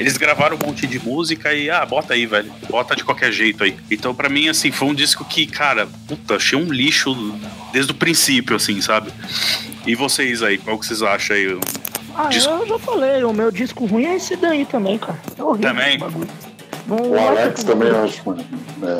[0.00, 2.52] eles gravaram um monte de música e, ah, bota aí, velho.
[2.68, 3.76] Bota de qualquer jeito aí.
[3.90, 7.14] Então, pra mim, assim, foi um disco que, cara, puta, achei um lixo
[7.72, 9.10] desde o princípio, assim, sabe?
[9.86, 11.58] E vocês aí, qual que vocês acham aí?
[12.14, 12.50] Ah, Disco.
[12.52, 15.18] eu já falei, o meu disco ruim é esse daí também, cara.
[15.38, 15.98] É horrível Também?
[16.86, 18.44] Não O Alex que- também eu acho, mano.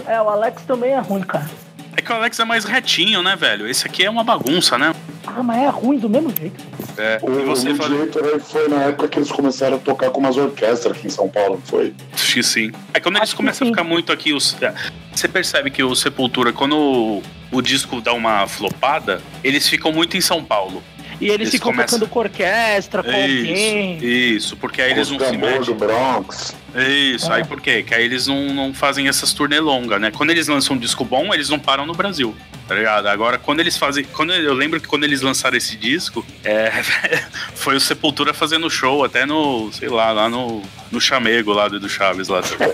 [0.07, 0.15] É.
[0.15, 1.49] É, o Alex também é ruim, cara.
[1.97, 3.67] É que o Alex é mais retinho, né, velho?
[3.69, 4.95] Esse aqui é uma bagunça, né?
[5.27, 6.65] Ah, mas é ruim do mesmo jeito.
[6.97, 7.19] É.
[7.23, 7.91] O, E você o fala.
[7.91, 11.11] Mediator aí foi na época que eles começaram a tocar com umas orquestras aqui em
[11.11, 11.95] São Paulo, não foi?
[12.15, 12.73] Acho que sim.
[12.95, 13.73] É quando eles Acho começam a sim.
[13.75, 14.73] ficar muito aqui, os, é,
[15.15, 20.17] você percebe que o Sepultura, quando o, o disco dá uma flopada, eles ficam muito
[20.17, 20.83] em São Paulo.
[21.23, 23.95] E eles Eles ficam começam- tocando com orquestra, com alguém.
[23.97, 25.75] Isso, isso, porque aí Com eles não se tambor do metem.
[25.77, 26.55] Bronx.
[26.75, 27.37] Isso, É.
[27.37, 27.83] aí por quê?
[27.83, 30.11] Que aí eles não, não fazem essas turnê longas, né?
[30.11, 32.35] Quando eles lançam um disco bom, eles não param no Brasil,
[32.67, 33.07] tá ligado?
[33.07, 34.03] Agora, quando eles fazem.
[34.05, 36.71] Quando eu lembro que quando eles lançaram esse disco, é,
[37.55, 40.61] foi o Sepultura fazendo show até no, sei lá, lá no,
[40.91, 42.41] no chamego lá do, do Chaves lá.
[42.41, 42.73] ligado?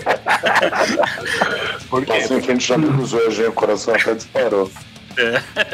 [1.89, 2.13] por quê?
[2.13, 4.71] Passei em frente já me cruzou hoje, o coração até disparou.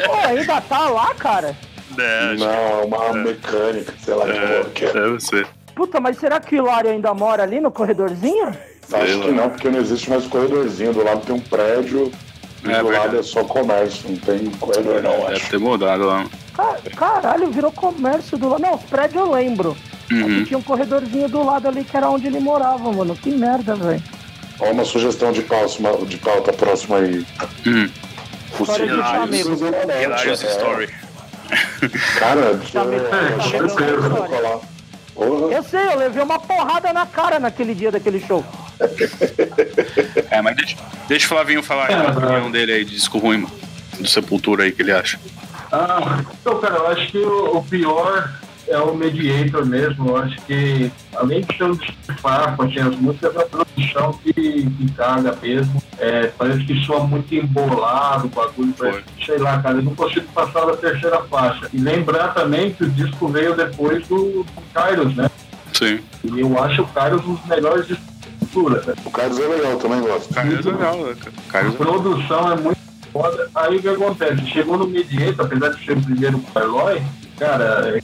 [0.04, 1.56] Pô, ainda tá lá, cara.
[1.98, 4.92] É, Não, uma mecânica, sei lá que É, que é.
[4.92, 5.46] deve ser.
[5.74, 8.48] Puta, mas será que o Hilário ainda mora ali no corredorzinho?
[8.92, 10.92] Acho que não, porque não existe mais corredorzinho.
[10.92, 12.10] Do lado tem um prédio
[12.64, 13.06] e É do verdade.
[13.08, 14.08] lado é só comércio.
[14.08, 15.50] Não tem corredor, não, Deve acho.
[15.50, 16.24] ter mudado lá.
[16.54, 18.62] Ca- Caralho, virou comércio do lado.
[18.62, 19.76] Não, os prédios eu lembro.
[20.10, 20.44] Uhum.
[20.44, 23.14] Tinha um corredorzinho do lado ali que era onde ele morava, mano.
[23.16, 24.02] Que merda, velho.
[24.60, 27.26] Ó, uma sugestão de pauta, de pauta próxima aí.
[27.66, 27.90] Hum.
[28.58, 29.70] O História do Silêncio
[32.18, 32.60] Cara, eu.
[35.50, 38.44] Eu sei, eu levei uma porrada na cara naquele dia daquele show.
[40.30, 40.76] É, mas deixa,
[41.08, 43.54] deixa o Flavinho falar a opinião dele aí de disco ruim, mano.
[43.98, 45.18] Do Sepultura aí que ele acha.
[45.72, 48.30] Ah, então, cara, eu acho que o, o pior
[48.68, 50.08] é o Mediator mesmo.
[50.08, 54.92] Eu acho que, além de ter um desfaço, assim, as músicas da produção que, que
[54.96, 55.82] caga mesmo.
[55.98, 58.74] É, parece que soa muito embolado o bagulho.
[58.76, 61.68] Parece, sei lá, cara, eu não consigo passar da terceira faixa.
[61.72, 65.30] E lembrar também que o disco veio depois do, do Kairos, né?
[65.72, 66.00] Sim.
[66.24, 68.16] E eu acho o Kairos um dos melhores discos
[68.64, 68.94] né?
[69.04, 70.32] O Carlos é legal, também gosto.
[70.32, 71.16] Carlos é legal, né,
[71.48, 71.66] cara?
[71.66, 72.78] A é produção é muito
[73.12, 73.50] foda.
[73.54, 74.46] Aí o que acontece?
[74.46, 77.02] Chegou no Mediator, apesar de ser o primeiro Parloy,
[77.38, 78.00] cara,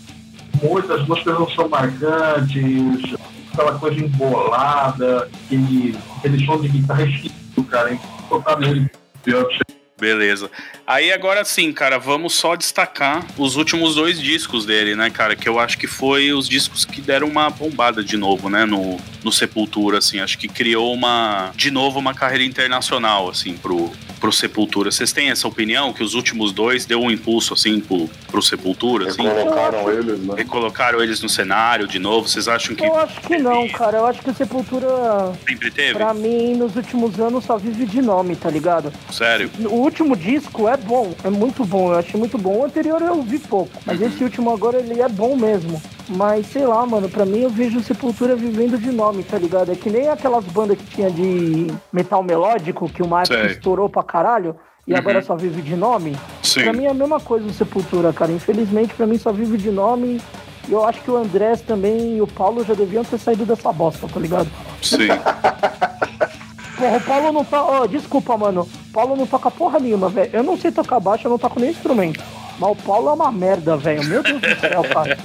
[0.63, 3.15] muitas músicas não são marcantes,
[3.53, 7.99] aquela coisa embolada, aquele, aquele som de guitarra esquisito, cara,
[8.29, 8.91] tocar nele
[9.23, 9.61] pior que
[10.03, 10.51] Beleza.
[10.85, 15.37] Aí agora sim, cara, vamos só destacar os últimos dois discos dele, né, cara?
[15.37, 18.65] Que eu acho que foi os discos que deram uma bombada de novo, né?
[18.65, 20.21] No, no Sepultura, assim.
[20.21, 21.51] Acho que criou uma.
[21.57, 24.91] De novo, uma carreira internacional, assim, pro, pro Sepultura.
[24.91, 25.93] Vocês têm essa opinião?
[25.93, 29.23] Que os últimos dois deu um impulso, assim, pro, pro Sepultura, assim?
[29.23, 30.35] Colocaram eles, né?
[30.37, 32.29] Recolocaram eles no cenário de novo.
[32.29, 33.99] Vocês acham que Eu acho que não, cara.
[33.99, 34.89] Eu acho que o Sepultura,
[35.49, 35.95] sempre teve?
[35.95, 38.93] pra mim, nos últimos anos só vive de nome, tá ligado?
[39.11, 39.51] Sério?
[39.67, 42.59] O último disco é bom, é muito bom, eu achei muito bom.
[42.61, 44.07] O anterior eu vi pouco, mas Uhum.
[44.09, 45.81] esse último agora ele é bom mesmo.
[46.15, 49.73] Mas sei lá, mano, pra mim eu vejo Sepultura vivendo de nome, tá ligado?
[49.73, 53.53] É que nem aquelas bandas que tinha de metal melódico, que uma época Sei.
[53.53, 54.55] estourou pra caralho,
[54.87, 54.99] e Uhum.
[54.99, 56.17] agora só vive de nome.
[56.43, 56.65] Sim.
[56.65, 58.31] Pra mim é a mesma coisa o Sepultura, cara.
[58.33, 60.21] Infelizmente, pra mim só vive de nome.
[60.69, 63.73] E eu acho que o Andrés também e o Paulo já deviam ter saído dessa
[63.73, 64.49] bosta, tá ligado?
[64.83, 65.09] Sim.
[66.79, 67.63] Porra, o Paulo não tá.
[67.63, 68.63] ó, desculpa, mano.
[68.89, 70.31] O Paulo não toca porra nenhuma, velho.
[70.33, 72.23] Eu não sei tocar baixo, eu não toco nem instrumento.
[72.59, 74.05] Mas o Paulo é uma merda, velho.
[74.05, 75.17] Meu Deus do céu, cara.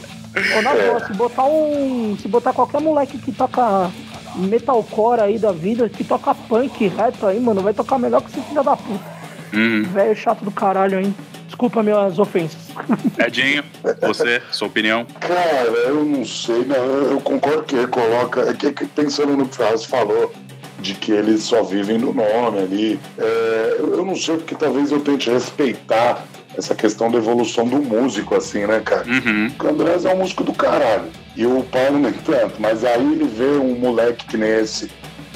[0.58, 2.18] Ô, na boa, se botar um.
[2.18, 3.92] Se botar qualquer moleque que toca
[4.36, 8.42] metalcore aí da vida, que toca punk, rap aí, mano, vai tocar melhor que esse
[8.42, 9.18] filho da puta.
[9.54, 9.84] Uhum.
[9.84, 11.16] Velho chato do caralho, hein?
[11.46, 12.70] Desculpa minhas ofensas.
[13.18, 13.64] Edinho,
[14.02, 15.06] você, sua opinião?
[15.20, 16.78] Cara, eu não sei, né?
[17.10, 18.42] Eu concordo que ele coloca.
[18.42, 20.34] É que, que pensando no que o Ferraz falou,
[20.80, 23.00] de que eles só vivem no nome ali.
[23.18, 26.24] é, eu eu não sei, porque talvez eu tente respeitar
[26.58, 29.06] essa questão da evolução do músico, assim, né, cara?
[29.08, 29.52] Uhum.
[29.64, 31.06] O Andrés é um músico do caralho.
[31.36, 32.60] E o Paulo nem tanto.
[32.60, 34.90] Mas aí ele vê um moleque que nem esse,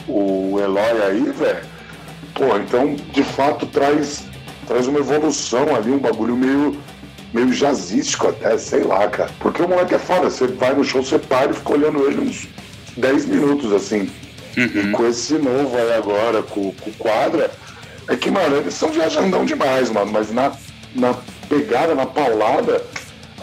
[0.07, 1.61] o Eloy aí, velho.
[2.33, 4.23] Pô, então de fato traz,
[4.65, 6.75] traz uma evolução ali, um bagulho meio,
[7.31, 9.29] meio jazzístico até, sei lá, cara.
[9.39, 10.29] Porque o moleque é foda.
[10.29, 12.47] Você vai no show, você para e fica olhando ele uns
[12.97, 14.09] 10 minutos assim.
[14.57, 14.91] Uhum.
[14.91, 17.51] Com esse novo aí agora, com o quadra,
[18.07, 20.11] é que, mano, eles são viajandão demais, mano.
[20.11, 20.51] Mas na,
[20.95, 21.13] na
[21.47, 22.81] pegada, na paulada,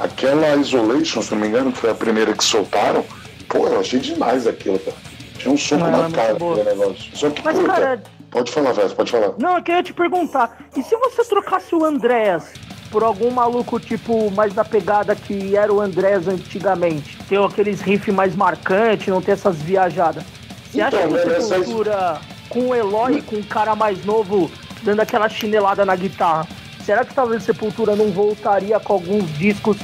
[0.01, 3.05] aquela Isolation, se não me engano, que foi a primeira que soltaram,
[3.49, 4.97] pô, eu achei demais aquilo, cara.
[5.39, 7.17] Tinha um soco Não, é na muito cara aquele negócio.
[7.17, 9.33] Só que, Mas, puta, cara, pode falar, Vés, pode falar.
[9.39, 12.45] Não, eu queria te perguntar, e se você trocasse o Andréas
[12.91, 17.17] por algum maluco, tipo, mais da pegada que era o Andréas antigamente?
[17.29, 20.25] Ter aqueles riffs mais marcantes, não ter essas viajadas.
[20.73, 24.05] Você acha Então, que o né, essas- Sepultura, com o Eloy, com um cara mais
[24.05, 24.51] novo,
[24.83, 26.47] dando aquela chinelada na guitarra,
[26.89, 29.77] será que talvez Sepultura não voltaria com alguns discos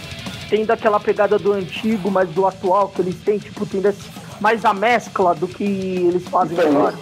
[0.48, 4.09] tendo aquela pegada do antigo, mas do atual, que eles têm, tipo, tendo esse-
[4.40, 6.94] mais a mescla do que eles fazem Então, agora?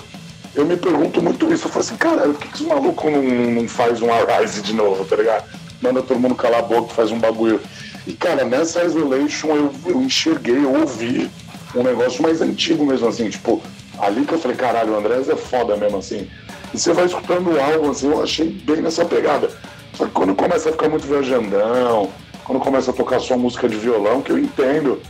[0.56, 1.66] Eu me pergunto muito isso.
[1.66, 4.72] Eu falo assim, caralho, por que, que os malucos não, não faz um Arise de
[4.72, 5.44] novo, tá ligado?
[5.80, 7.60] Manda todo mundo calar a boca e faz um bagulho.
[8.04, 11.30] E, cara, nessa Isolation eu, eu enxerguei, eu ouvi
[11.76, 13.62] um negócio mais antigo mesmo, assim, tipo,
[14.00, 16.28] ali que eu falei, caralho, o Andrés é foda mesmo, assim.
[16.74, 19.48] E você vai escutando o álbum, assim, eu achei bem nessa pegada.
[19.94, 22.10] Só que quando começa a ficar muito viajandão,
[22.44, 25.00] quando começa a tocar só música de violão, que eu entendo,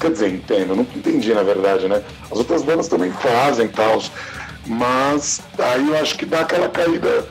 [0.00, 2.02] Quer dizer, entendo, não entendi na verdade, né?
[2.28, 4.02] As outras bandas também fazem tal,
[4.66, 7.24] mas aí eu acho que dá aquela caída,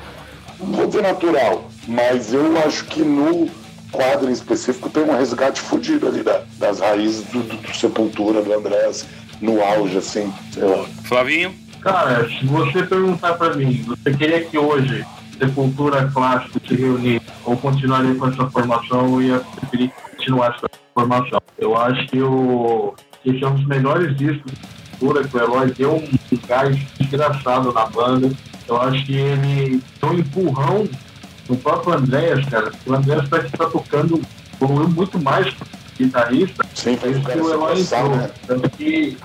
[0.58, 3.50] não vou dizer natural, mas eu acho que no
[3.92, 8.42] quadro em específico tem um resgate fudido ali da- das raízes do, do- do Sepultura,
[8.42, 9.06] do Andrés,
[9.42, 10.86] no auge, assim, sei lá.
[11.04, 11.54] Flavinho?
[11.82, 15.06] Cara, se você perguntar pra mim, você queria que hoje
[15.42, 21.42] Sepultura Clássico se reunisse ou continuaria com essa formação, eu ia preferir continuar essa formação.
[21.58, 24.60] Eu acho que, o, que esse é um dos melhores discos de
[24.92, 28.32] Sepultura, que o Eloy deu um gás desgraçado na banda.
[28.68, 30.88] Eu acho que ele deu um empurrão
[31.50, 32.72] no próprio Andréas, cara.
[32.86, 34.22] O Andréas parece que tá tocando,
[34.62, 35.52] evoluiu muito mais
[35.98, 36.64] guitarrista.
[36.76, 38.16] Sim, o Isso que o Eloy entrou.
[38.16, 38.30] né?
[38.46, 39.18] Tanto que,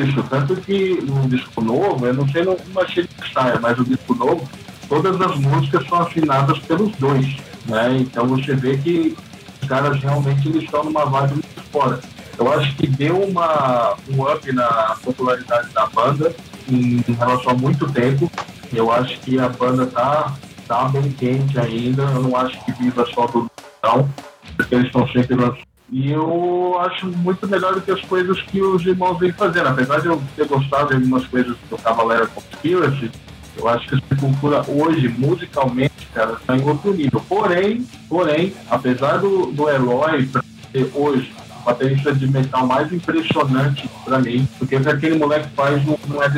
[0.00, 3.78] isso, tanto que no disco novo, eu não sei não como achei que saia, mas
[3.78, 4.48] o disco novo,
[4.88, 7.98] todas as músicas são assinadas pelos dois, né?
[8.00, 9.16] Então você vê que
[9.62, 12.00] os caras realmente eles estão numa vibe muito fora.
[12.38, 16.34] Eu acho que deu uma, um up na popularidade da banda
[16.68, 18.30] em, em relação a muito tempo.
[18.72, 20.34] Eu acho que a banda tá,
[20.68, 22.02] tá bem quente ainda.
[22.02, 23.50] Eu não acho que viva só do
[23.82, 24.08] não,
[24.56, 25.66] porque eles estão sempre lançando.
[25.90, 29.68] E eu acho muito melhor do que as coisas que os irmãos vêm fazendo.
[29.68, 33.10] Apesar de eu ter gostado de algumas coisas do Cavaleira Conspiracy,
[33.56, 37.22] eu acho que a Sepultura hoje, musicalmente, cara, está em outro nível.
[37.28, 40.28] Porém, porém, apesar do, do Eloy
[40.72, 45.98] ser hoje o baterista de metal mais impressionante para mim, porque aquele moleque faz não,
[46.06, 46.30] não é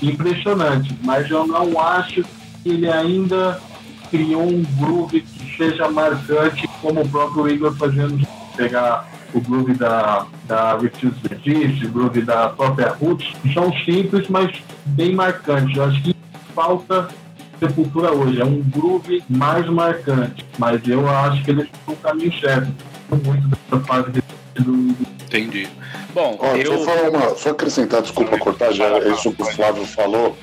[0.00, 2.24] impressionante, mas eu não acho
[2.62, 3.60] que ele ainda
[4.10, 10.26] criou um groove que seja marcante, como o próprio Igor fazendo pegar o groove da,
[10.46, 14.52] da Refuse Resist, o groove da própria Roots, são simples, mas
[14.84, 15.76] bem marcantes.
[15.76, 16.11] Eu acho que
[16.54, 17.08] falta
[17.58, 22.72] Sepultura hoje, é um groove mais marcante, mas eu acho que eles estão caminho certo.
[23.08, 24.22] Muito dessa fase do,
[24.64, 25.68] do Entendi.
[26.12, 26.84] Bom, Ó, deixa eu eu.
[26.84, 30.36] falar uma, só acrescentar, desculpa cortar já isso que o Flávio falou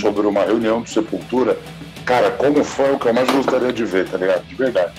[0.00, 1.56] sobre uma reunião do Sepultura.
[2.04, 4.44] Cara, como é o que eu mais gostaria de ver, tá ligado?
[4.44, 4.92] De verdade.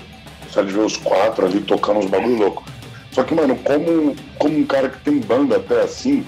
[0.46, 2.64] Gostaria de ver os quatro ali tocando uns bagulho louco.
[3.12, 6.26] Só que, mano, como, como um cara que tem banda até assim,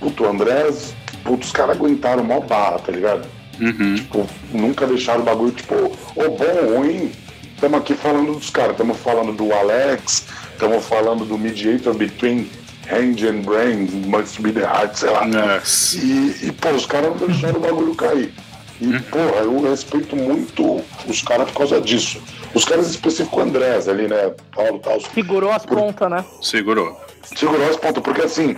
[0.00, 3.35] puto, o Andrés, puto, os caras aguentaram mó barra, tá ligado?
[3.60, 3.94] Uhum.
[3.94, 7.12] Tipo, nunca deixaram o bagulho, tipo, ou bom ou ruim.
[7.54, 12.50] Estamos aqui falando dos caras, estamos falando do Alex, estamos falando do mediator between
[12.90, 15.26] hand and brain, must be the heart, sei lá.
[15.26, 15.96] Nossa.
[15.96, 18.32] E, e, pô, os caras não deixaram o bagulho cair.
[18.80, 22.20] E, porra, eu respeito muito os caras por causa disso.
[22.54, 24.34] Os caras específicos, o Andrés ali, né?
[24.54, 25.00] Paulo e tal.
[25.00, 26.24] Segurou as pontas, né?
[26.42, 27.00] Segurou.
[27.34, 28.54] Segurou as pontas, porque assim,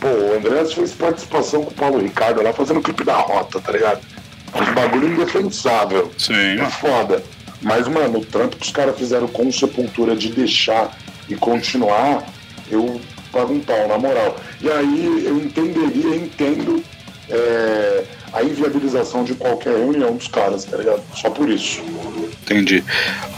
[0.00, 3.60] pô, o Andrés fez participação com o Paulo Ricardo lá fazendo o clipe da rota,
[3.60, 4.00] tá ligado?
[4.54, 6.10] Uns bagulho indefensável.
[6.18, 6.58] Sim.
[6.60, 7.22] É foda.
[7.62, 10.96] Mas, mano, o trampo que os caras fizeram com o Sepultura de deixar
[11.28, 12.26] e continuar,
[12.70, 14.36] eu pago um pau, na moral.
[14.60, 16.82] E aí eu entenderia, entendo
[17.28, 21.02] é, a inviabilização de qualquer reunião dos caras, tá ligado?
[21.14, 21.80] Só por isso.
[22.42, 22.82] Entendi.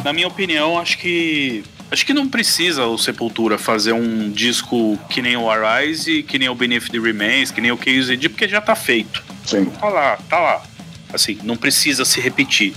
[0.05, 1.65] Na minha opinião, acho que.
[1.91, 6.49] Acho que não precisa o Sepultura fazer um disco que nem o Arise, que nem
[6.49, 9.23] o Beneath the Remains, que nem o KZD, porque já tá feito.
[9.45, 9.67] Sim.
[9.67, 10.63] Tá lá, tá lá.
[11.13, 12.75] Assim, não precisa se repetir.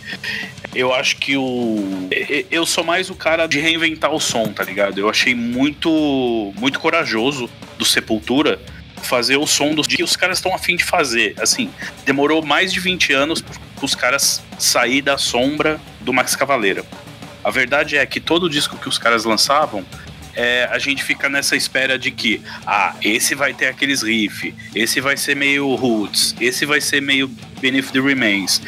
[0.73, 2.09] Eu acho que o.
[2.51, 4.99] Eu sou mais o cara de reinventar o som, tá ligado?
[4.99, 6.53] Eu achei muito.
[6.57, 8.59] muito corajoso do Sepultura
[9.01, 11.35] fazer o som dos que os caras estão afim de fazer.
[11.39, 11.69] Assim,
[12.05, 16.83] demorou mais de 20 anos para os caras sair da sombra do Max Cavaleira.
[17.43, 19.85] A verdade é que todo disco que os caras lançavam,
[20.35, 24.99] é, a gente fica nessa espera de que, ah, esse vai ter aqueles riff, esse
[25.01, 27.27] vai ser meio roots, esse vai ser meio
[27.61, 28.61] Beneath the Remains.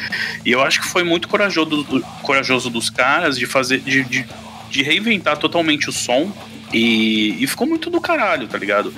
[0.44, 4.26] E eu acho que foi muito corajoso, do- corajoso dos caras de fazer, de, de
[4.70, 6.30] de reinventar totalmente o som.
[6.74, 8.92] E, e ficou muito do caralho, tá ligado?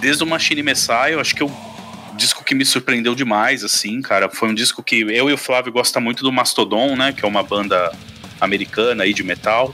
[0.00, 1.50] Desde o Machine Messiah, eu acho que eu
[2.16, 4.30] disco que me surpreendeu demais, assim, cara.
[4.30, 7.12] Foi um disco que eu e o Flávio gosta muito do Mastodon, né?
[7.12, 7.92] Que é uma banda
[8.40, 9.72] americana aí de metal.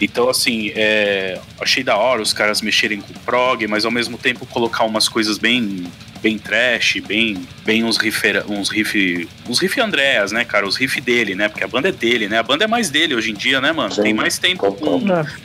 [0.00, 4.46] Então, assim, é, achei da hora os caras mexerem com prog, mas ao mesmo tempo
[4.46, 5.86] colocar umas coisas bem
[6.20, 11.00] bem trash, bem bem uns riff uns riff uns riff Andréas, né, cara, os riff
[11.00, 11.48] dele, né?
[11.48, 12.38] Porque a banda é dele, né?
[12.38, 13.94] A banda é mais dele hoje em dia, né, mano?
[13.94, 15.00] Sim, Tem mais tempo com,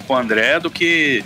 [0.08, 1.24] com o André do que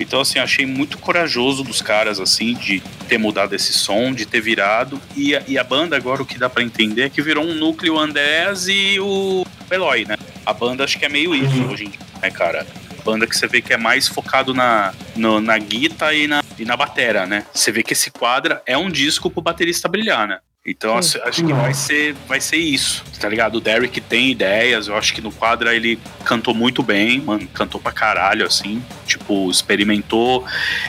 [0.00, 4.40] então, assim, achei muito corajoso dos caras, assim, de ter mudado esse som, de ter
[4.40, 5.00] virado.
[5.16, 7.54] E a, e a banda, agora, o que dá pra entender é que virou um
[7.54, 10.16] núcleo Andrés e o Eloy, né?
[10.48, 12.66] A banda acho que é meio isso hoje em dia, né, cara?
[13.04, 16.64] Banda que você vê que é mais focado na, no- na guita e na, e
[16.64, 17.44] na batera, né?
[17.52, 20.38] Você vê que esse quadra é um disco pro baterista brilhar, né?
[20.66, 23.56] Então acho, acho que vai ser, vai ser isso, tá ligado?
[23.56, 27.80] O Derek tem ideias, eu acho que no quadra ele cantou muito bem, mano, cantou
[27.80, 30.44] pra caralho, assim, tipo, experimentou.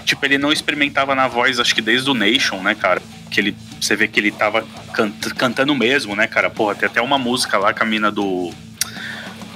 [0.05, 3.01] Tipo, ele não experimentava na voz, acho que desde o Nation, né, cara?
[3.32, 6.49] Que ele, você vê que ele tava cant- cantando mesmo, né, cara?
[6.49, 8.51] Porra, tem até uma música lá com a mina do.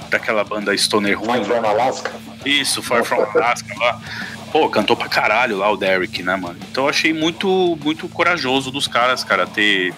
[0.08, 1.26] Daquela banda Stoner Ruim.
[1.26, 2.12] Vai from Alaska?
[2.44, 4.00] Isso, Far From Alaska lá.
[4.52, 6.56] Pô, cantou pra caralho lá o Derek, né, mano?
[6.70, 9.92] Então eu achei muito, muito corajoso dos caras, cara, ter,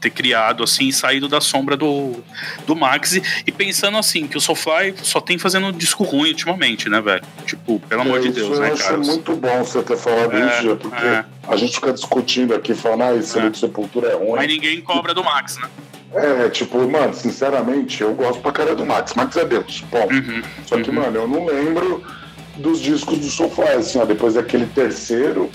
[0.00, 2.22] ter criado, assim, saído da sombra do,
[2.66, 6.88] do Max e, e pensando assim, que o Soulfly só tem fazendo disco ruim ultimamente,
[6.88, 7.24] né, velho?
[7.46, 8.98] Tipo, pelo amor de Isso Deus, eu né, acho cara?
[8.98, 11.24] muito bom você ter falado É, isso, porque é.
[11.48, 13.46] a gente fica discutindo aqui, falando, ah, esse É.
[13.46, 13.50] é.
[13.50, 14.36] de Sepultura é ruim.
[14.36, 15.68] Mas ninguém cobra do Max, né?
[16.14, 19.14] É, tipo, mano, sinceramente, eu gosto pra cara do Max.
[19.14, 20.06] Max é Deus, bom.
[20.10, 20.42] Uhum.
[20.64, 20.96] Só que, uhum.
[20.96, 22.02] mano, eu não lembro
[22.56, 25.50] dos discos do Soulfly, assim, ó, depois daquele terceiro,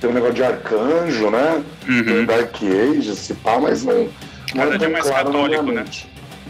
[0.00, 1.62] tem um negócio de arcanjo, né?
[1.86, 2.26] Tem Uhum.
[2.26, 4.10] Dark Age, esse pá, mas não, não
[4.54, 5.84] Cada é dia mais claro católico, né?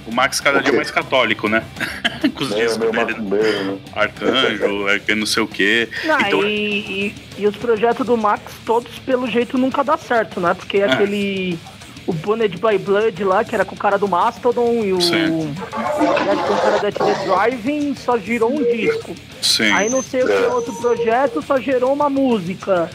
[0.06, 1.62] O Max cada O dia mais católico, né?
[2.34, 3.04] Com os discos dele, né?
[3.04, 3.78] macumbeiro, né?
[3.94, 5.88] Arcanjo, é que não sei o quê.
[6.04, 10.40] Não, Então- e, e- e os projetos do Max, todos pelo jeito nunca dá certo,
[10.40, 10.52] né?
[10.54, 10.84] Porque É.
[10.92, 11.58] aquele.
[12.06, 15.00] O Boned by Blood lá, que era com o cara do Mastodon, e o.
[15.00, 15.54] Sim.
[15.54, 19.14] e acho que o cara da The Driving só girou um disco.
[19.40, 19.72] Sim.
[19.72, 20.46] Aí não sei o que É.
[20.48, 22.90] outro projeto só gerou uma música.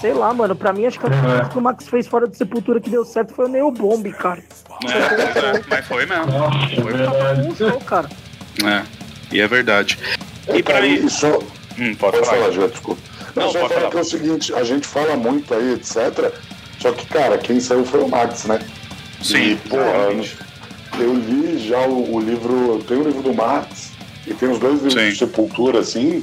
[0.00, 2.28] Sei lá, mano, pra mim acho que a única coisa que o Max fez fora
[2.28, 4.40] de Sepultura que deu certo foi o Neo Bomb, cara.
[4.84, 6.26] É, é, mas foi mesmo.
[6.26, 6.92] Nossa, Foi.
[6.92, 7.84] verdade.
[7.84, 8.08] Cara.
[8.64, 8.82] É.
[9.34, 9.98] E é verdade.
[10.46, 11.40] É, E pra e só,
[11.76, 12.52] Hum, pode Pode falar.
[12.52, 13.00] falar, desculpa.
[13.34, 13.90] Não, Não, só pode falar.
[13.90, 16.32] que é o seguinte, a gente fala muito aí, etc.
[16.78, 18.60] Só que, cara, quem saiu foi o Max, né?
[19.22, 20.10] Sim, E, porra,
[20.98, 23.90] eu li já o, o livro, eu tenho o livro do Max
[24.26, 25.10] e tem os dois livros Sim.
[25.10, 26.22] de Sepultura, assim.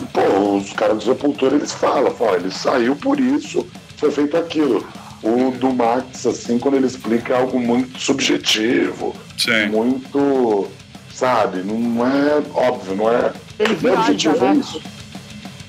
[0.00, 3.66] E, pô, os caras do Sepultura, eles falam, falam, ele saiu por isso,
[3.98, 4.86] foi feito aquilo.
[5.22, 9.66] O do Max, assim, quando ele explica é algo muito subjetivo, Sim.
[9.66, 10.66] muito,
[11.14, 14.56] sabe, não é óbvio, não é Ele meu viaja, objetivo é né?
[14.56, 14.82] isso.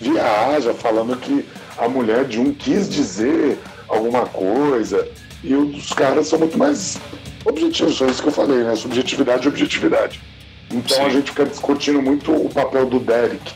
[0.01, 1.45] Viaja, falando que
[1.78, 5.07] a mulher de um quis dizer alguma coisa,
[5.43, 6.97] e o dos caras são muito mais
[7.45, 8.75] objetivos, foi isso que eu falei, né?
[8.75, 10.21] Subjetividade e objetividade.
[10.71, 11.03] Então Sim.
[11.03, 13.51] a gente fica discutindo muito o papel do Derek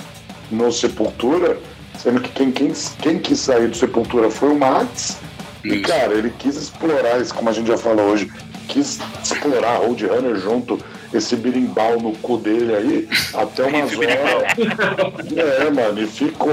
[0.51, 1.57] no Sepultura,
[1.97, 5.17] sendo que quem, quem, quem quis sair do Sepultura foi o Max,
[5.63, 5.84] e Isso.
[5.84, 8.32] cara, ele quis explorar isso, como a gente já falou hoje,
[8.67, 10.80] quis explorar Roadrunner junto,
[11.14, 15.28] esse birimbau no cu dele aí, até umas horas.
[15.36, 16.49] É, mano, e ficou.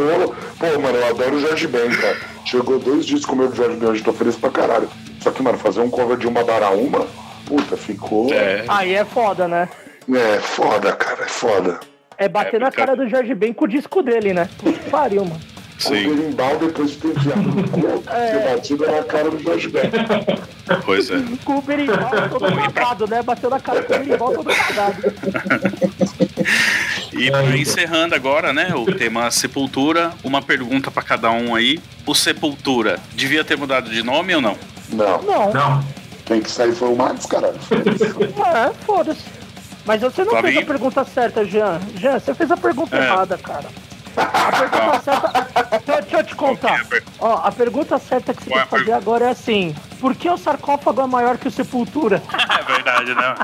[0.58, 2.16] Pô, mano, eu adoro o Jorge Ben, cara.
[2.44, 4.88] Chegou dois discos meu do Jorge Ben hoje, tô feliz pra caralho.
[5.20, 7.06] Só que, mano, fazer um cover de uma bara uma,
[7.46, 8.32] puta, ficou.
[8.32, 9.68] É, É, Aí é foda, né?
[10.40, 11.80] foda, cara, é foda.
[12.18, 14.48] É bater É, na cara do Jorge Ben com o disco dele, né?
[14.58, 15.40] Puta que pariu, mano.
[15.84, 16.14] O sim.
[16.14, 19.82] birimbau, depois de ter enfiado no cu, ter batido na cara do Jorge Ben.
[20.84, 21.16] Pois é.
[21.44, 23.22] Com o berimbau todo cagado, né?
[23.22, 24.96] Bateu na cara com o berimbau todo cagado.
[27.12, 31.80] E pra encerrando agora, né, o tema Sepultura, uma pergunta pra cada um aí.
[32.04, 34.56] O Sepultura devia ter mudado de nome ou não?
[34.90, 35.84] Não, Não, Não,
[36.24, 37.54] quem que saiu foi o Max, caralho.
[37.70, 39.22] é, foda-se.
[39.86, 40.54] Mas você não Flavinho?
[40.54, 41.78] fez a pergunta certa, Jean.
[41.96, 43.00] Jean, você fez a pergunta É.
[43.04, 43.66] errada, cara.
[44.16, 45.44] A pergunta certa.
[45.70, 46.84] Deixa, deixa eu te contar.
[46.84, 49.24] Que é Ó, a pergunta certa que você Qual é tem que a fazer agora
[49.26, 52.22] é assim: por que o sarcófago é maior que o Sepultura?
[52.54, 53.34] É verdade, né?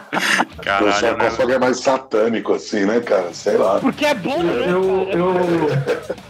[0.56, 0.92] O Caralho, né?
[0.92, 3.34] sarcófago é mais satânico, assim, né, cara?
[3.34, 3.78] Sei lá.
[3.80, 4.64] Porque é bom, né?
[4.66, 5.68] eu, eu,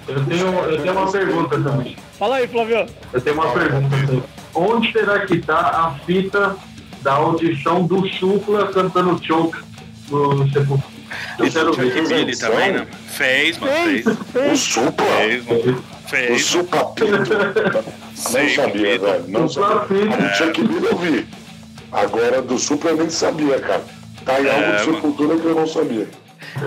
[0.08, 1.96] eu, tenho, eu tenho uma pergunta também.
[2.18, 2.86] Fala aí, Flavio.
[3.12, 4.22] Eu tenho uma pergunta também.
[4.54, 6.56] Onde será que tá a fita
[7.02, 9.58] da audição do Supla cantando Choke
[10.10, 10.99] no Sepultura?
[11.38, 12.08] Eu Isso quero o.
[12.08, 12.86] Billy também, né?
[13.08, 14.04] Fez, mano, fez.
[14.04, 14.60] Fez, O fez.
[14.60, 15.60] Supla, Fez, mano.
[16.04, 16.44] o Fez.
[16.44, 17.34] Supla Pinto.
[18.32, 19.24] Não sabia, velho.
[19.28, 19.80] Não sabia.
[19.80, 20.16] Pinto.
[20.16, 21.26] Do Chuck Billy eu vi.
[21.92, 23.82] Agora do Supla eu nem sabia, cara.
[24.24, 24.94] Tá em É, algo de mano.
[24.96, 26.08] Sepultura que eu não sabia.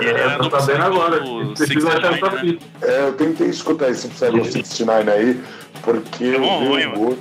[0.02, 1.20] E ele É, era tô do sabendo agora.
[1.20, 2.42] do Precisa achar 69, essa né?
[2.42, 2.66] fita.
[2.88, 5.42] É, eu tentei escutar esse Psycho 69 aí,
[5.82, 7.20] porque eu bom, vi o gordo,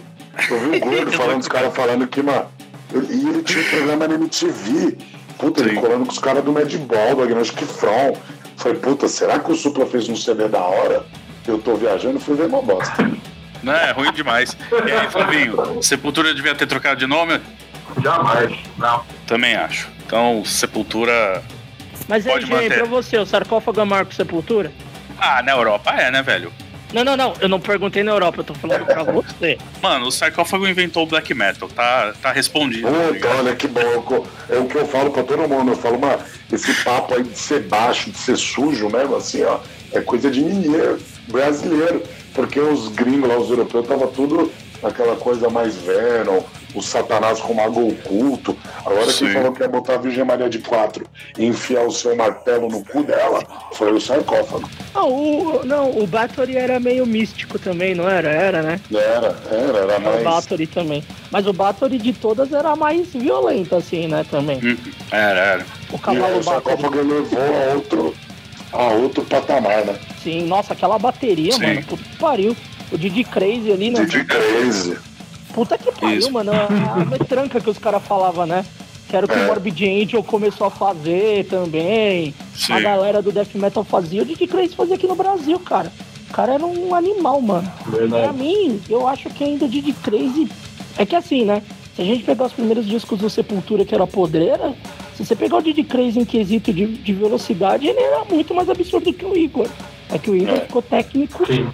[0.50, 2.46] eu vi o gordo falando, os caras falando que, mano,
[3.10, 4.98] e ele tinha um programa na MTV,
[5.42, 5.80] puta, ele Sim.
[5.80, 8.16] colando com os caras do Madball, do Agnóstico From.
[8.56, 11.04] Falei, puta, será que o Supla fez um CD da hora?
[11.46, 13.10] Eu tô viajando, fui ver uma bosta.
[13.60, 14.56] Não, é ruim demais.
[14.86, 17.40] E aí, Flavinho, Sepultura devia ter trocado de nome?
[18.00, 18.56] Jamais.
[18.78, 19.04] Não.
[19.26, 19.88] Também acho.
[20.06, 21.42] Então, Sepultura.
[22.06, 22.74] Mas aí, Pode gente, manter.
[22.78, 24.72] pra você, o sarcófago é maior que sepultura?
[25.18, 26.52] Ah, na Europa é, né, velho?
[26.92, 27.34] Não, não, não.
[27.40, 29.58] Eu não perguntei na Europa, eu tô falando pra você.
[29.82, 31.68] Mano, o sarcófago inventou o black metal.
[31.68, 32.88] Tá, tá respondido.
[32.88, 34.26] tá Puta, olha que bom.
[34.48, 35.72] É o que eu falo pra todo mundo.
[35.72, 36.22] Eu falo, mano,
[36.52, 39.60] esse papo aí de ser baixo, de ser sujo mesmo, assim, ó,
[39.92, 42.02] é coisa de mineiro, brasileiro.
[42.34, 44.50] Porque os gringos lá, os europeus, tava tudo
[44.82, 46.40] aquela coisa mais Venom,
[46.74, 48.56] o Satanás com mago oculto.
[48.84, 49.24] Agora Sim.
[49.26, 51.06] quem falou que ia botar a Virgem Maria de Quatro
[51.38, 53.42] e enfiar o seu martelo no cu dela
[53.72, 54.68] foi o sarcófago.
[54.94, 58.28] Não, o, não, o Bathory era meio místico também, não era?
[58.30, 58.80] Era, né?
[58.92, 60.22] Era, era, era O mais.
[60.22, 61.02] Bathory também.
[61.30, 64.58] Mas o Bathory de todas era a mais violenta, assim, né, também.
[64.62, 64.76] Hum,
[65.10, 65.66] Era, era.
[65.90, 67.08] O E cavalo o sarcófago Bathory.
[67.08, 67.38] levou
[67.70, 68.14] a outro,
[68.72, 69.94] a outro patamar, né?
[70.22, 71.66] Sim, nossa, aquela bateria, Sim.
[71.66, 72.56] mano, puta que pariu.
[72.90, 74.04] O Didi Crazy ali, né?
[74.04, 74.98] Didi Crazy.
[75.54, 76.32] Puta que pariu, Isso.
[76.32, 76.52] mano.
[76.52, 78.64] A, a metranca que os caras falavam, né?
[79.08, 79.42] Que era o que É.
[79.42, 82.34] o Morbid Angel começou a fazer também.
[82.54, 82.72] Sim.
[82.72, 84.22] A galera do Death Metal fazia.
[84.22, 85.92] O Didi Crazy fazia aqui no Brasil, cara.
[86.30, 87.70] O cara era um animal, mano.
[87.84, 88.38] Pra Verdade.
[88.38, 90.48] mim, eu acho que ainda o Didi Crazy.
[90.96, 91.62] É que assim, né?
[91.94, 94.74] Se a gente pegar os primeiros discos do Sepultura, que era podreira,
[95.14, 98.70] se você pegar o Didi Crazy em quesito de, de velocidade, ele era muito mais
[98.70, 99.68] absurdo que o Igor.
[100.10, 100.60] É que o Igor É.
[100.60, 101.68] ficou técnico Sim.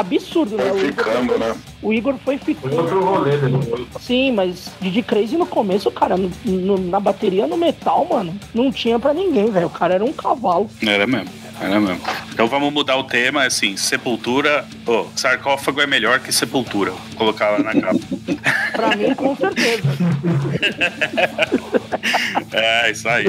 [0.00, 0.64] Absurdo, né?
[0.70, 1.54] Foi O Igor, ficando, né?
[1.82, 2.76] o Igor foi Foi ficando.
[2.76, 3.86] outro rolê dele.
[4.00, 8.70] Sim, mas Didi Crazy no começo, cara, no- no- na bateria no metal, mano, não
[8.72, 9.66] tinha pra ninguém, velho.
[9.66, 10.68] O cara era um cavalo.
[10.84, 11.28] Era mesmo.
[11.60, 12.00] Era mesmo.
[12.32, 14.66] Então vamos mudar o tema, assim, sepultura.
[14.86, 16.90] Ô, sarcófago é melhor que sepultura.
[16.90, 18.00] Vou colocar lá na capa.
[18.74, 19.82] Pra mim, com certeza.
[22.52, 23.26] É, isso aí.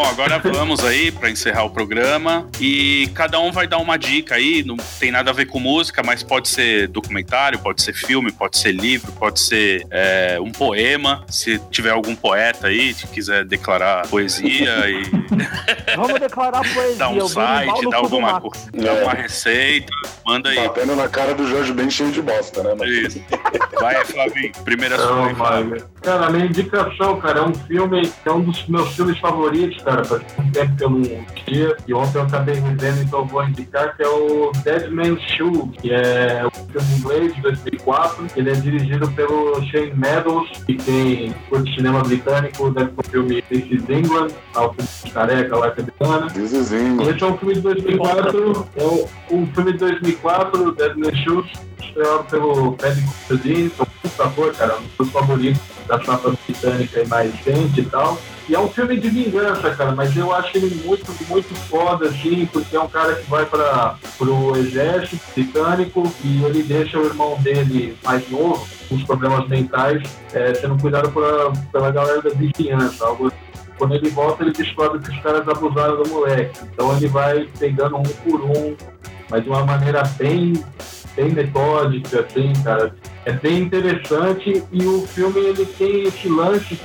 [0.00, 4.36] Bom, agora vamos aí para encerrar o programa e cada um vai dar uma dica
[4.36, 4.64] aí.
[4.64, 8.56] Não tem nada a ver com música, mas pode ser documentário, pode ser filme, pode
[8.56, 11.22] ser livro, pode ser é, um poema.
[11.28, 15.02] Se tiver algum poeta aí que quiser declarar poesia e
[15.96, 16.96] Vamos declarar poesia.
[16.96, 19.92] dar um site, do alguma coisa, dar uma receita,
[20.24, 20.56] manda aí.
[20.56, 22.74] Batendo na cara do Jorge bem cheio de bosta, né?
[22.78, 22.90] Mas...
[22.90, 23.24] Isso.
[23.78, 24.52] Vai, Flavinho.
[24.64, 25.86] Primeira sua aí, Flávio.
[26.02, 29.82] cara, a minha indicação, cara, é um filme que é um dos meus filmes favoritos,
[29.82, 29.89] cara.
[30.04, 31.76] Faz um tempo que eu não assistia.
[31.86, 35.68] E ontem eu acabei revendo, então eu vou indicar, que é o Dead Man's Shoe,
[35.80, 38.26] que é um filme inglês de 2004.
[38.36, 43.42] Ele é dirigido pelo Shane Meadows, que tem por cinema britânico, deve ser um filme
[43.42, 46.34] This is England, tá, o filme de careca lá que é britânica.
[46.34, 47.10] Dizezinho.
[47.10, 51.46] Esse é um filme de 2004, é um, um filme de 2004, Dead Man's Shoes,
[51.80, 56.32] estrelado pelo Fred Constantine, que é um puta ator, cara, um dos favoritos da safra
[56.46, 58.18] britânica e mais recente e tal.
[58.50, 62.46] E é um filme de vingança, cara, mas eu acho ele muito, muito foda, assim,
[62.46, 67.40] porque é um cara que vai para pro exército britânico e ele deixa o irmão
[67.40, 73.06] dele mais novo, com os problemas mentais, é, sendo cuidado pela, pela galera da vizinhança,
[73.06, 73.30] assim.
[73.78, 76.58] Quando ele volta, ele descobre que os caras abusaram do moleque.
[76.74, 78.76] Então ele vai pegando um por um,
[79.30, 80.54] mas de uma maneira bem,
[81.14, 82.96] bem metódica, assim, cara.
[83.24, 86.76] É bem interessante e o filme ele tem esse lance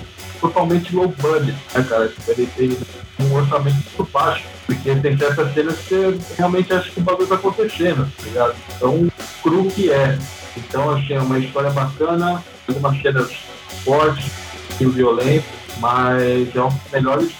[0.48, 2.12] totalmente low budget, né, cara?
[2.28, 2.78] Ele tem
[3.20, 7.28] um orçamento muito baixo, porque tem certas cenas que você realmente acha que o bagulho
[7.28, 8.56] tá acontecendo, tá ligado?
[8.80, 10.18] Tão cru que é.
[10.58, 13.32] Então, assim, é uma história bacana, algumas cenas
[13.84, 14.32] fortes
[14.80, 15.46] e violentas,
[15.80, 17.32] mas é um dos melhores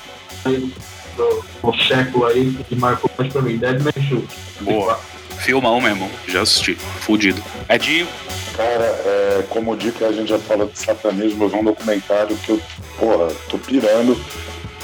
[1.16, 3.58] do, do século aí que marcou mais pra mim.
[3.58, 4.30] Dead Man Shoes.
[4.62, 5.00] Boa.
[5.38, 6.10] Filmão mesmo.
[6.28, 6.76] Já assisti.
[6.76, 7.42] Fudido.
[7.70, 8.08] Edinho.
[8.56, 12.52] Cara, é, como dica, a gente já fala de satanismo, eu vi um documentário que
[12.52, 12.62] eu,
[12.98, 14.18] porra, tô pirando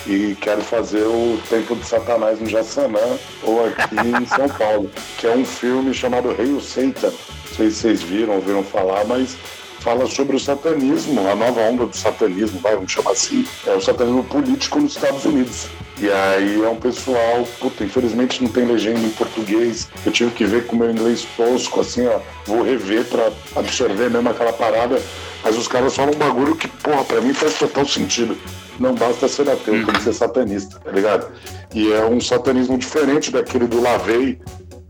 [0.05, 5.25] e quero fazer o Tempo de Satanás no Jaçanã ou aqui em São Paulo, que
[5.25, 7.11] é um filme chamado Rei o Satan.
[7.11, 9.37] Não sei se vocês viram, ouviram falar, mas
[9.81, 13.45] fala sobre o satanismo, a nova onda do satanismo, vai, vamos chamar assim.
[13.65, 15.67] É o satanismo político nos Estados Unidos.
[15.99, 19.89] E aí é um pessoal, puta, infelizmente não tem legenda em português.
[20.05, 22.19] Eu tive que ver com o meu inglês tosco, assim, ó.
[22.45, 25.01] Vou rever pra absorver mesmo aquela parada.
[25.43, 28.37] Mas os caras falam um bagulho que, porra, pra mim faz total sentido.
[28.79, 31.31] Não basta ser ateu, tem que ser satanista, tá ligado?
[31.73, 34.39] E é um satanismo diferente daquele do Lavey,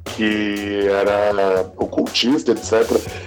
[0.04, 2.84] que era ocultista, etc.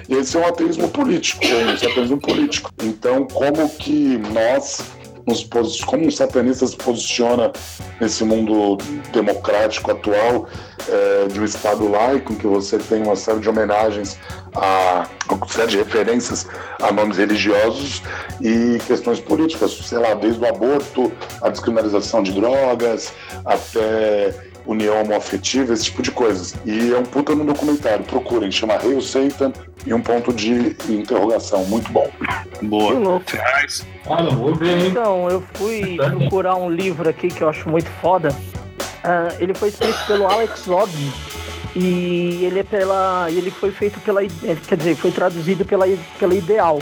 [0.08, 2.70] E esse é um ateísmo político, é um satanismo político.
[2.82, 4.80] Então, como que nós,
[5.26, 5.44] nos
[5.84, 7.52] como um satanista se posiciona
[8.00, 8.76] nesse mundo
[9.12, 10.48] democrático atual,
[10.88, 14.18] é, de um Estado laico, que você tem uma série de homenagens
[14.54, 16.46] a uma série de referências
[16.80, 18.02] a nomes religiosos
[18.40, 21.10] e questões políticas, sei lá, desde o aborto,
[21.40, 23.12] a descriminalização de drogas,
[23.44, 24.34] até
[24.66, 26.54] união homoafetiva, esse tipo de coisas.
[26.64, 29.52] E é um puta no documentário, procurem, chama Hail Satan
[29.86, 32.10] e um ponto de interrogação, muito bom.
[32.62, 32.92] Boa.
[32.92, 33.26] Que louco.
[34.06, 34.88] Ah, não vou ver, hein?
[34.88, 38.34] Então, eu fui procurar um livro aqui que eu acho muito foda.
[39.02, 40.90] Ah, ele foi escrito pelo Alex Log
[41.76, 45.86] e ele é pela, ele foi feito pela, quer dizer, foi traduzido pela,
[46.18, 46.78] pela Ideal,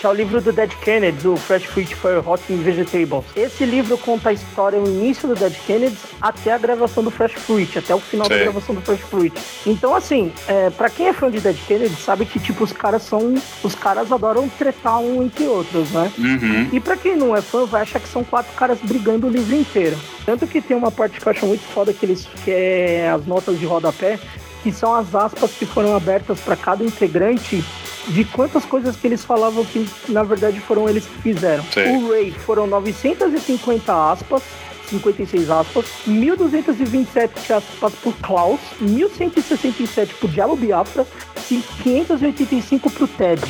[0.00, 3.22] que é o livro do Dead Kennedy, o Fresh Fruit for Rotten Vegetables.
[3.36, 7.34] Esse livro conta a história, o início do Dead Kennedy até a gravação do Fresh
[7.34, 8.44] Fruit, até o final da Sei.
[8.44, 9.34] gravação do Fresh Fruit.
[9.66, 13.02] Então, assim, é, para quem é fã de Dead Kennedy, sabe que tipo os caras
[13.02, 16.10] são, os caras adoram tretar um entre outros, né?
[16.16, 16.68] Uhum.
[16.72, 19.54] E pra quem não é fã, vai achar que são quatro caras brigando o livro
[19.54, 19.98] inteiro.
[20.24, 23.26] Tanto que tem uma parte que eu acho muito foda que eles que é as
[23.26, 24.18] notas de rodapé,
[24.62, 27.62] que são as aspas que foram abertas pra cada integrante
[28.08, 31.64] de quantas coisas que eles falavam que na verdade foram eles que fizeram.
[31.72, 31.88] Sei.
[31.96, 34.42] O Ray foram 950 aspas.
[34.90, 41.06] 56 aspas, 1227 aspas por Klaus, 1167 por Diabo Biafra
[41.48, 43.40] e 585 pro Ted.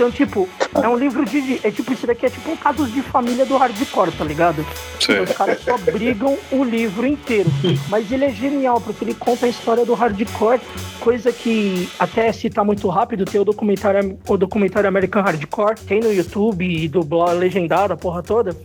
[0.00, 0.48] Então, tipo,
[0.82, 1.60] é um livro de.
[1.62, 4.64] É tipo, isso daqui é tipo um caso de família do hardcore, tá ligado?
[4.98, 5.20] Sei.
[5.20, 7.50] Os caras só brigam o livro inteiro.
[7.90, 10.58] Mas ele é genial, porque ele conta a história do hardcore,
[11.00, 16.10] coisa que até citar muito rápido, tem o documentário, o documentário American Hardcore, tem no
[16.10, 18.56] YouTube e dublado, legendado, a porra toda.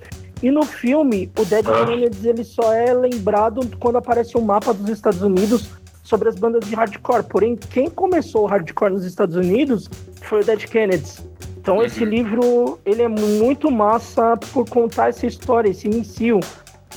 [0.41, 1.85] E no filme, o Dead Ah.
[1.85, 5.67] Kennedys ele só é lembrado quando aparece um mapa dos Estados Unidos
[6.05, 7.23] sobre as bandas de hardcore.
[7.23, 9.89] Porém, quem começou o hardcore nos Estados Unidos
[10.21, 11.21] foi o Dead Kennedys.
[11.57, 16.39] Então esse livro ele é muito massa por contar essa história, esse início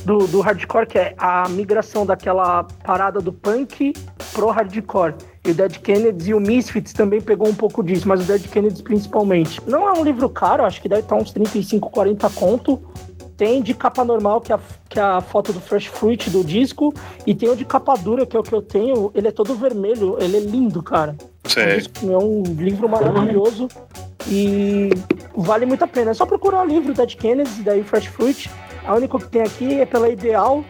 [0.05, 3.95] do, do hardcore, que é a migração daquela parada do punk
[4.33, 5.15] pro hardcore.
[5.47, 8.47] E o Dead Kennedys e o Misfits também pegou um pouco disso, mas o Dead
[8.47, 9.59] Kennedys principalmente.
[9.67, 12.83] Não é um livro caro, acho que deve estar uns 35, 40 conto.
[13.39, 16.43] Tem de capa normal, que é, a, que é a foto do Fresh Fruit do
[16.43, 16.93] disco,
[17.25, 19.13] e tem o de capa dura, que é o que eu tenho.
[19.15, 21.17] Ele é todo vermelho, ele é lindo, cara.
[21.45, 21.87] Sei.
[22.03, 23.69] É um livro maravilhoso
[24.27, 24.91] e
[25.37, 26.11] vale muito a pena.
[26.11, 28.51] É só procurar o livro Dead Kennedy, daí Fresh Fruit.
[28.85, 30.65] A única que tem aqui é pela Ideal.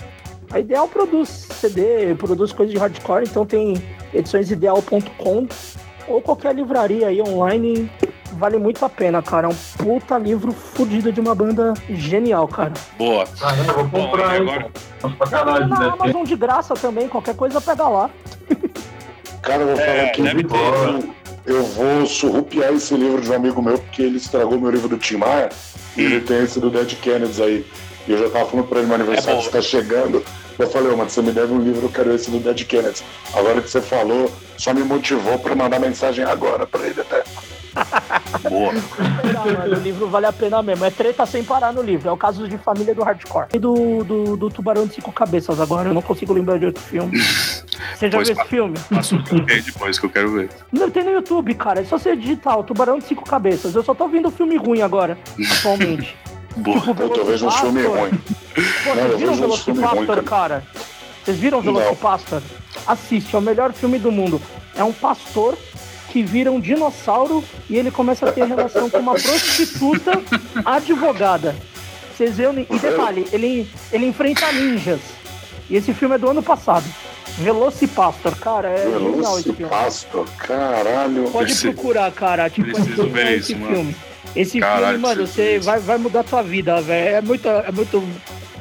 [0.51, 5.47] A Ideal produz CD, produz coisas de hardcore, então tem edições ideal.com
[6.07, 7.91] ou qualquer livraria aí online.
[8.33, 9.47] Vale muito a pena, cara.
[9.47, 12.73] É um puta livro fudido de uma banda genial, cara.
[12.97, 13.25] Boa.
[13.43, 14.43] Ah, é, vou Bom, comprar, hein?
[14.43, 14.71] agora?
[15.31, 15.91] Caralho, na né?
[15.99, 18.11] Amazon de graça também, qualquer coisa pega lá.
[19.43, 20.55] Cara, eu vou falar É, que deve ter.
[20.57, 21.15] eu,
[21.47, 24.99] eu vou surrupiar esse livro de um amigo meu, porque ele estragou meu livro do
[24.99, 25.49] Tim Maia,
[25.97, 27.65] e ele tem esse do Dead Kennedys aí.
[28.07, 29.47] E eu já tava falando pra ele, meu aniversário É bom.
[29.47, 30.23] está chegando.
[30.59, 33.03] Eu falei, ô, mas você me deve um livro, eu quero esse do Dead Kennedys.
[33.33, 37.23] Agora que você falou, só me motivou pra mandar mensagem agora pra ele até.
[38.49, 38.73] Boa.
[38.73, 40.85] Não, mano, o livro vale a pena mesmo.
[40.85, 42.09] É treta sem parar no livro.
[42.09, 43.47] É o caso de família do hardcore.
[43.55, 45.89] E do, do, do Tubarão de Cinco Cabeças agora.
[45.89, 47.19] Eu não consigo lembrar de outro filme.
[47.19, 48.79] Você já Pois viu esse filme?
[48.91, 50.51] Passa o depois que eu quero ver.
[50.73, 51.81] Não, tem no YouTube, cara.
[51.81, 53.75] É só você digitar o Tubarão de Cinco Cabeças.
[53.75, 55.19] Eu só tô vendo filme ruim agora,
[55.59, 56.17] atualmente.
[56.57, 56.81] Boa.
[56.81, 58.01] Tipo, Eu tô vendo um filme Velocipastor.
[58.01, 58.21] ruim.
[58.85, 60.63] Pô, Não, eu vocês viram Velocipastor, cara?
[61.25, 61.61] Vocês viram.
[61.61, 62.43] Velocipastor?
[62.87, 64.41] Assiste, é o melhor filme do mundo.
[64.75, 65.57] É um pastor
[66.11, 70.13] que vira um dinossauro e ele começa a ter relação com uma prostituta
[70.65, 71.55] advogada.
[72.17, 72.59] Vocês viram?
[72.59, 75.01] E detalhe, ele, ele enfrenta ninjas.
[75.71, 76.85] E esse filme é do ano passado.
[77.39, 79.59] Velocipastor, cara, é genial esse filme.
[79.71, 81.25] Velocipastor, caralho.
[81.31, 82.51] Pode Preciso- procurar, cara.
[82.51, 83.75] Tipo, preciso é ver esse isso, mano.
[83.75, 83.97] filme.
[84.37, 87.17] Esse Caralho, filme, mano, você vai, vai mudar tua vida, velho.
[87.17, 88.03] É muito, é muito,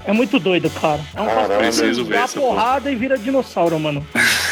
[0.07, 0.99] é muito doido, cara.
[1.15, 2.55] É um pastor Preciso que ver dá essa porra.
[2.55, 4.05] porrada e vira dinossauro, mano.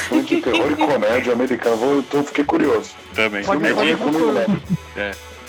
[0.08, 1.76] Filme de terror e comédia americano.
[1.78, 2.92] Vou, tô, fiquei curioso.
[3.14, 3.44] Também.
[3.44, 4.60] Filme ruim comigo não.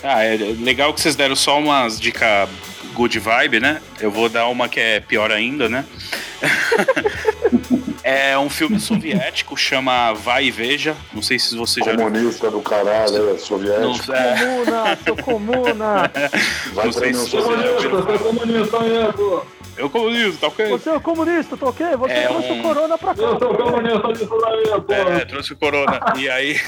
[0.03, 2.49] Ah, é legal que vocês deram só umas dicas
[2.95, 3.81] good vibe, né?
[4.01, 5.85] Eu vou dar uma que é pior ainda, né?
[8.09, 10.95] É um filme soviético, chama Vai e Veja.
[11.13, 12.05] Não sei se você já viu.
[12.05, 14.13] Comunista do caralho, é, Não, soviético.
[14.13, 16.11] é, Comuna, sou comuna.
[16.73, 17.89] Vai não sei se você já Soviética.
[17.89, 18.19] viu.
[18.21, 19.47] Comunista, sou comunista, sou.
[19.77, 20.67] Eu comunista, tá ok?
[20.69, 21.87] Você é comunista, tô ok?
[21.97, 23.23] Você É trouxe um- o corona pra cá.
[23.23, 25.15] Eu sou comunista disso daí, porra.
[25.21, 26.01] É, trouxe o Corona.
[26.17, 26.59] E aí.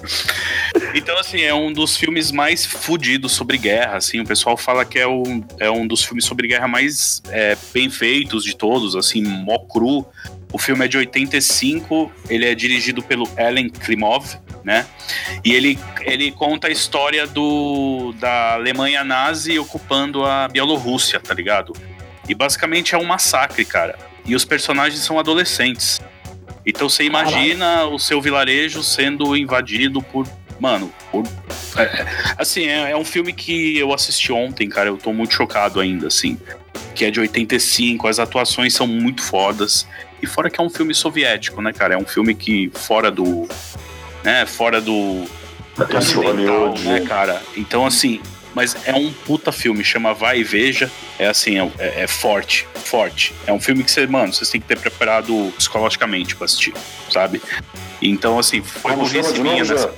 [0.94, 4.20] então, assim, é um dos filmes mais fudidos sobre guerra, assim.
[4.20, 7.88] O pessoal fala que é um, é um dos filmes sobre guerra mais é, bem
[7.90, 10.06] feitos de todos, assim, mó cru.
[10.52, 14.86] O filme é de 85, ele é dirigido pelo Ellen Klimov, né?
[15.44, 21.72] E ele, ele conta a história do, da Alemanha nazi ocupando a Bielorrússia, tá ligado?
[22.28, 23.98] E basicamente é um massacre, cara.
[24.24, 26.00] E os personagens são adolescentes.
[26.66, 30.26] Então você imagina o seu vilarejo sendo invadido por.
[30.58, 31.24] Mano, por.
[31.76, 34.88] é, é, assim, é, é um filme que eu assisti ontem, cara.
[34.88, 36.38] Eu tô muito chocado ainda, assim.
[36.94, 39.86] Que é de 85, as atuações são muito fodas.
[40.20, 41.94] E fora que é um filme soviético, né, cara?
[41.94, 43.46] É um filme que fora do.
[44.24, 45.24] Né, fora do.
[45.76, 47.40] do ocidental, né, cara?
[47.56, 48.20] Então, assim.
[48.56, 50.90] Mas é um puta filme, chama Vai e Veja.
[51.18, 53.34] É assim, é, é- é forte, forte.
[53.46, 56.72] É um filme que você, mano, vocês têm que ter preparado psicologicamente pra assistir,
[57.12, 57.42] sabe?
[58.00, 59.92] Então, assim, foi Como burrice de minha nessa,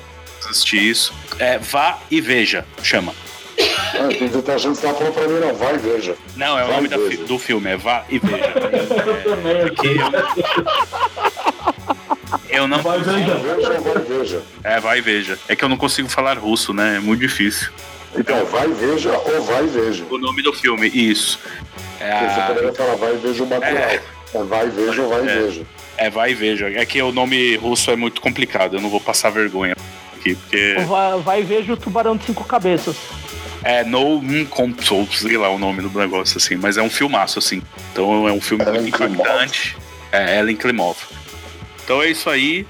[0.51, 1.15] assistir isso.
[1.39, 3.15] É Vá e Veja, chama.
[3.95, 5.55] Ah, tem que estar achando que você tá falando pra mim, não.
[5.55, 6.17] Vai, veja.
[6.35, 8.45] Não, é o nome e da do filme, é Vá e Veja.
[8.45, 10.11] É, que eu,
[12.63, 12.83] eu não.
[12.83, 13.35] Vai, Vai, veja.
[13.37, 14.43] veja ou vai, veja.
[14.65, 15.39] É, vai e veja.
[15.47, 16.97] É que eu não consigo falar russo, né?
[16.97, 17.69] É muito difícil.
[18.17, 20.05] Então, vai, veja ou vai, veja.
[20.11, 21.39] O nome do filme, isso.
[21.99, 23.83] Porque você É, poderia falar vai, veja o material.
[23.91, 24.01] É.
[24.35, 25.25] É vai, veja ou vai, É.
[25.25, 25.63] veja.
[25.97, 26.71] é vai e veja.
[26.71, 28.77] É que o nome russo é muito complicado.
[28.77, 29.75] Eu não vou passar vergonha
[30.17, 30.77] aqui, porque.
[30.87, 32.97] Vai, vai e veja o tubarão de cinco cabeças.
[33.65, 37.61] É No Console, sei lá o nome do negócio, assim, mas é um filmaço, assim.
[37.93, 39.77] Então é um filme Ellen muito impactante.
[40.13, 40.97] É, Ellen Klimov.
[41.85, 42.65] Então é isso aí.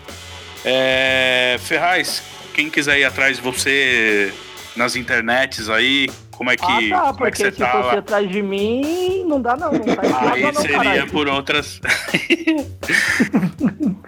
[0.65, 2.23] É, Ferraz,
[2.55, 4.33] quem quiser ir atrás de você
[4.79, 7.73] nas internets aí, como é que, ah, tá, como é que porque você se tá
[7.73, 7.99] fosse lá?
[7.99, 9.73] atrás de mim, não dá não.
[9.73, 11.11] Não tá Aí não, seria caralho.
[11.11, 11.81] por outras.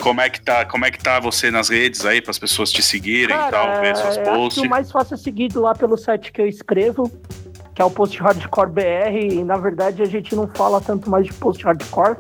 [0.00, 0.64] como é que tá?
[0.64, 3.80] Como é que tá você nas redes aí para as pessoas te seguirem e tal,
[3.80, 4.62] ver seus é, posts?
[4.62, 7.10] o mais fácil é seguir lá pelo site que eu escrevo,
[7.74, 11.26] que é o Post Hardcore BR, e na verdade a gente não fala tanto mais
[11.26, 12.16] de Post Hardcore.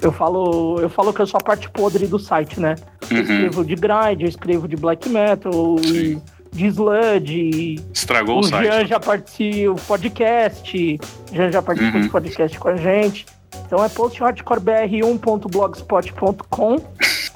[0.00, 2.74] Eu falo, eu falo que eu sou a parte podre do site, né?
[3.08, 3.22] Eu Uhum.
[3.22, 6.18] escrevo de grind, eu escrevo de black metal, e
[6.52, 8.70] de sludge, Estragou o o site.
[8.70, 10.98] Jean já participa do podcast,
[11.30, 12.06] o Jean já participou Uhum.
[12.06, 13.26] do podcast com a gente.
[13.66, 16.76] Então é posthardcorebr1.blogspot.com.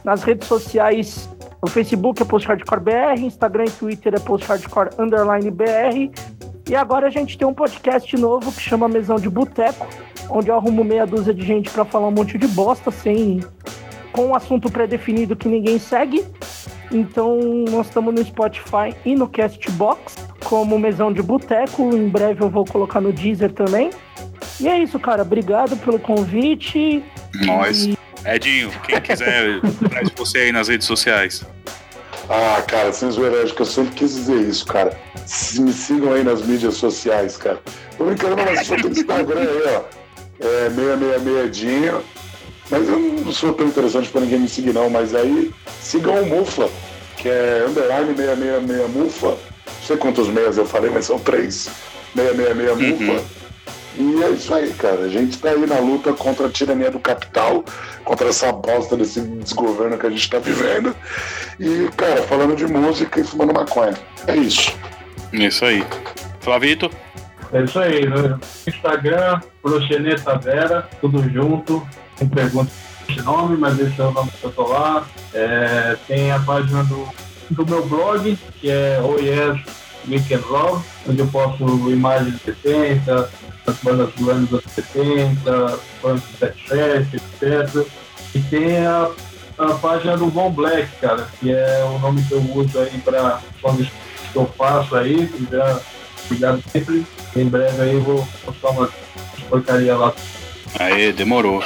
[0.05, 1.29] Nas redes sociais,
[1.63, 6.11] no Facebook é posthardcorebr, Instagram e Twitter é posthardcore underline BR.
[6.69, 9.87] E agora a gente tem um podcast novo que chama Mesão de Boteco,
[10.31, 13.41] onde eu arrumo meia dúzia de gente pra falar um monte de bosta, sem
[14.13, 16.25] com um assunto pré-definido que ninguém segue.
[16.91, 17.39] Então
[17.71, 21.95] nós estamos no Spotify e no Castbox como Mesão de Boteco.
[21.95, 23.91] Em breve eu vou colocar no Deezer também.
[24.61, 25.23] E é isso, cara.
[25.23, 27.03] Obrigado pelo convite.
[27.45, 27.87] Nós.
[27.87, 31.45] E Edinho, quem quiser de você aí nas redes sociais.
[32.29, 34.99] Ah, cara, sem zoeira, acho que eu sempre quis dizer isso, cara.
[35.25, 37.61] Se me sigam aí nas mídias sociais, cara.
[37.97, 39.83] Tô brincando, mas só tem Instagram aí, ó.
[40.41, 42.03] É 666dinho.
[42.71, 44.91] Mas eu não sou tão interessante pra ninguém me seguir, não.
[44.91, 46.69] Mas aí, sigam o Mufla,
[47.17, 49.29] que é underline 666 Mufa.
[49.29, 51.71] Não sei quantos meias eu falei, mas são três.
[52.15, 53.25] 666 Mufa.
[53.99, 55.03] E é isso aí, cara.
[55.03, 57.65] A gente tá aí na luta contra a tirania do capital,
[58.05, 60.95] contra essa bosta desse desgoverno que a gente tá vivendo.
[61.59, 63.95] E, cara, falando de música e fumando maconha.
[64.27, 64.77] É isso.
[65.33, 65.85] Isso aí.
[66.41, 66.91] Flavito,
[67.53, 71.87] É isso aí, no Instagram, Procheneta Vera, tudo junto.
[72.17, 72.71] Tem pergunta
[73.09, 75.07] esse nome, mas esse é o nome que eu tô lá.
[75.33, 77.09] É, tem a página do,
[77.51, 79.61] do meu blog, que é Oh Yes
[80.09, 83.31] Weekend Love, onde eu posto imagens de 70,
[83.65, 87.87] das bandas do ano dos 70, funk 77, etc.
[88.35, 89.11] E tem a,
[89.59, 93.41] a página do Von Black, cara, que é o nome que eu uso aí para
[93.61, 93.89] songs
[94.33, 95.81] que eu faço aí, já
[96.27, 97.07] Obrigado sempre.
[97.37, 98.91] Em breve aí eu vou postar umas
[99.49, 100.13] porcaria lá.
[100.79, 101.63] Aê, demorou.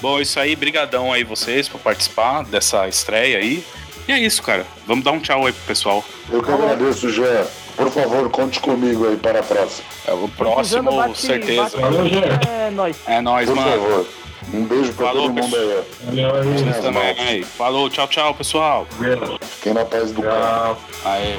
[0.00, 3.64] Bom, isso aí, brigadão aí vocês por participar dessa estreia aí.
[4.08, 4.66] E é isso, cara.
[4.86, 6.04] Vamos dar um tchau aí pro pessoal.
[6.30, 7.46] Eu que agradeço, Gé.
[7.76, 9.84] Por favor, conte comigo aí para a próxima.
[10.06, 11.62] É o próximo, bate- certeza.
[11.62, 12.28] bate- Valeu, Gé.
[12.66, 12.96] É nóis.
[13.06, 13.70] É nóis, Por mano.
[13.70, 14.06] favor.
[14.52, 15.82] Um beijo pra Falou, todo mundo aí.
[16.04, 16.42] Valeu aí.
[16.58, 17.44] Vocês É, também aí.
[17.44, 18.86] Falou, tchau, tchau, pessoal.
[19.56, 20.40] Fiquem na paz do cara.
[20.40, 20.78] Tchau.
[21.04, 21.36] Aê.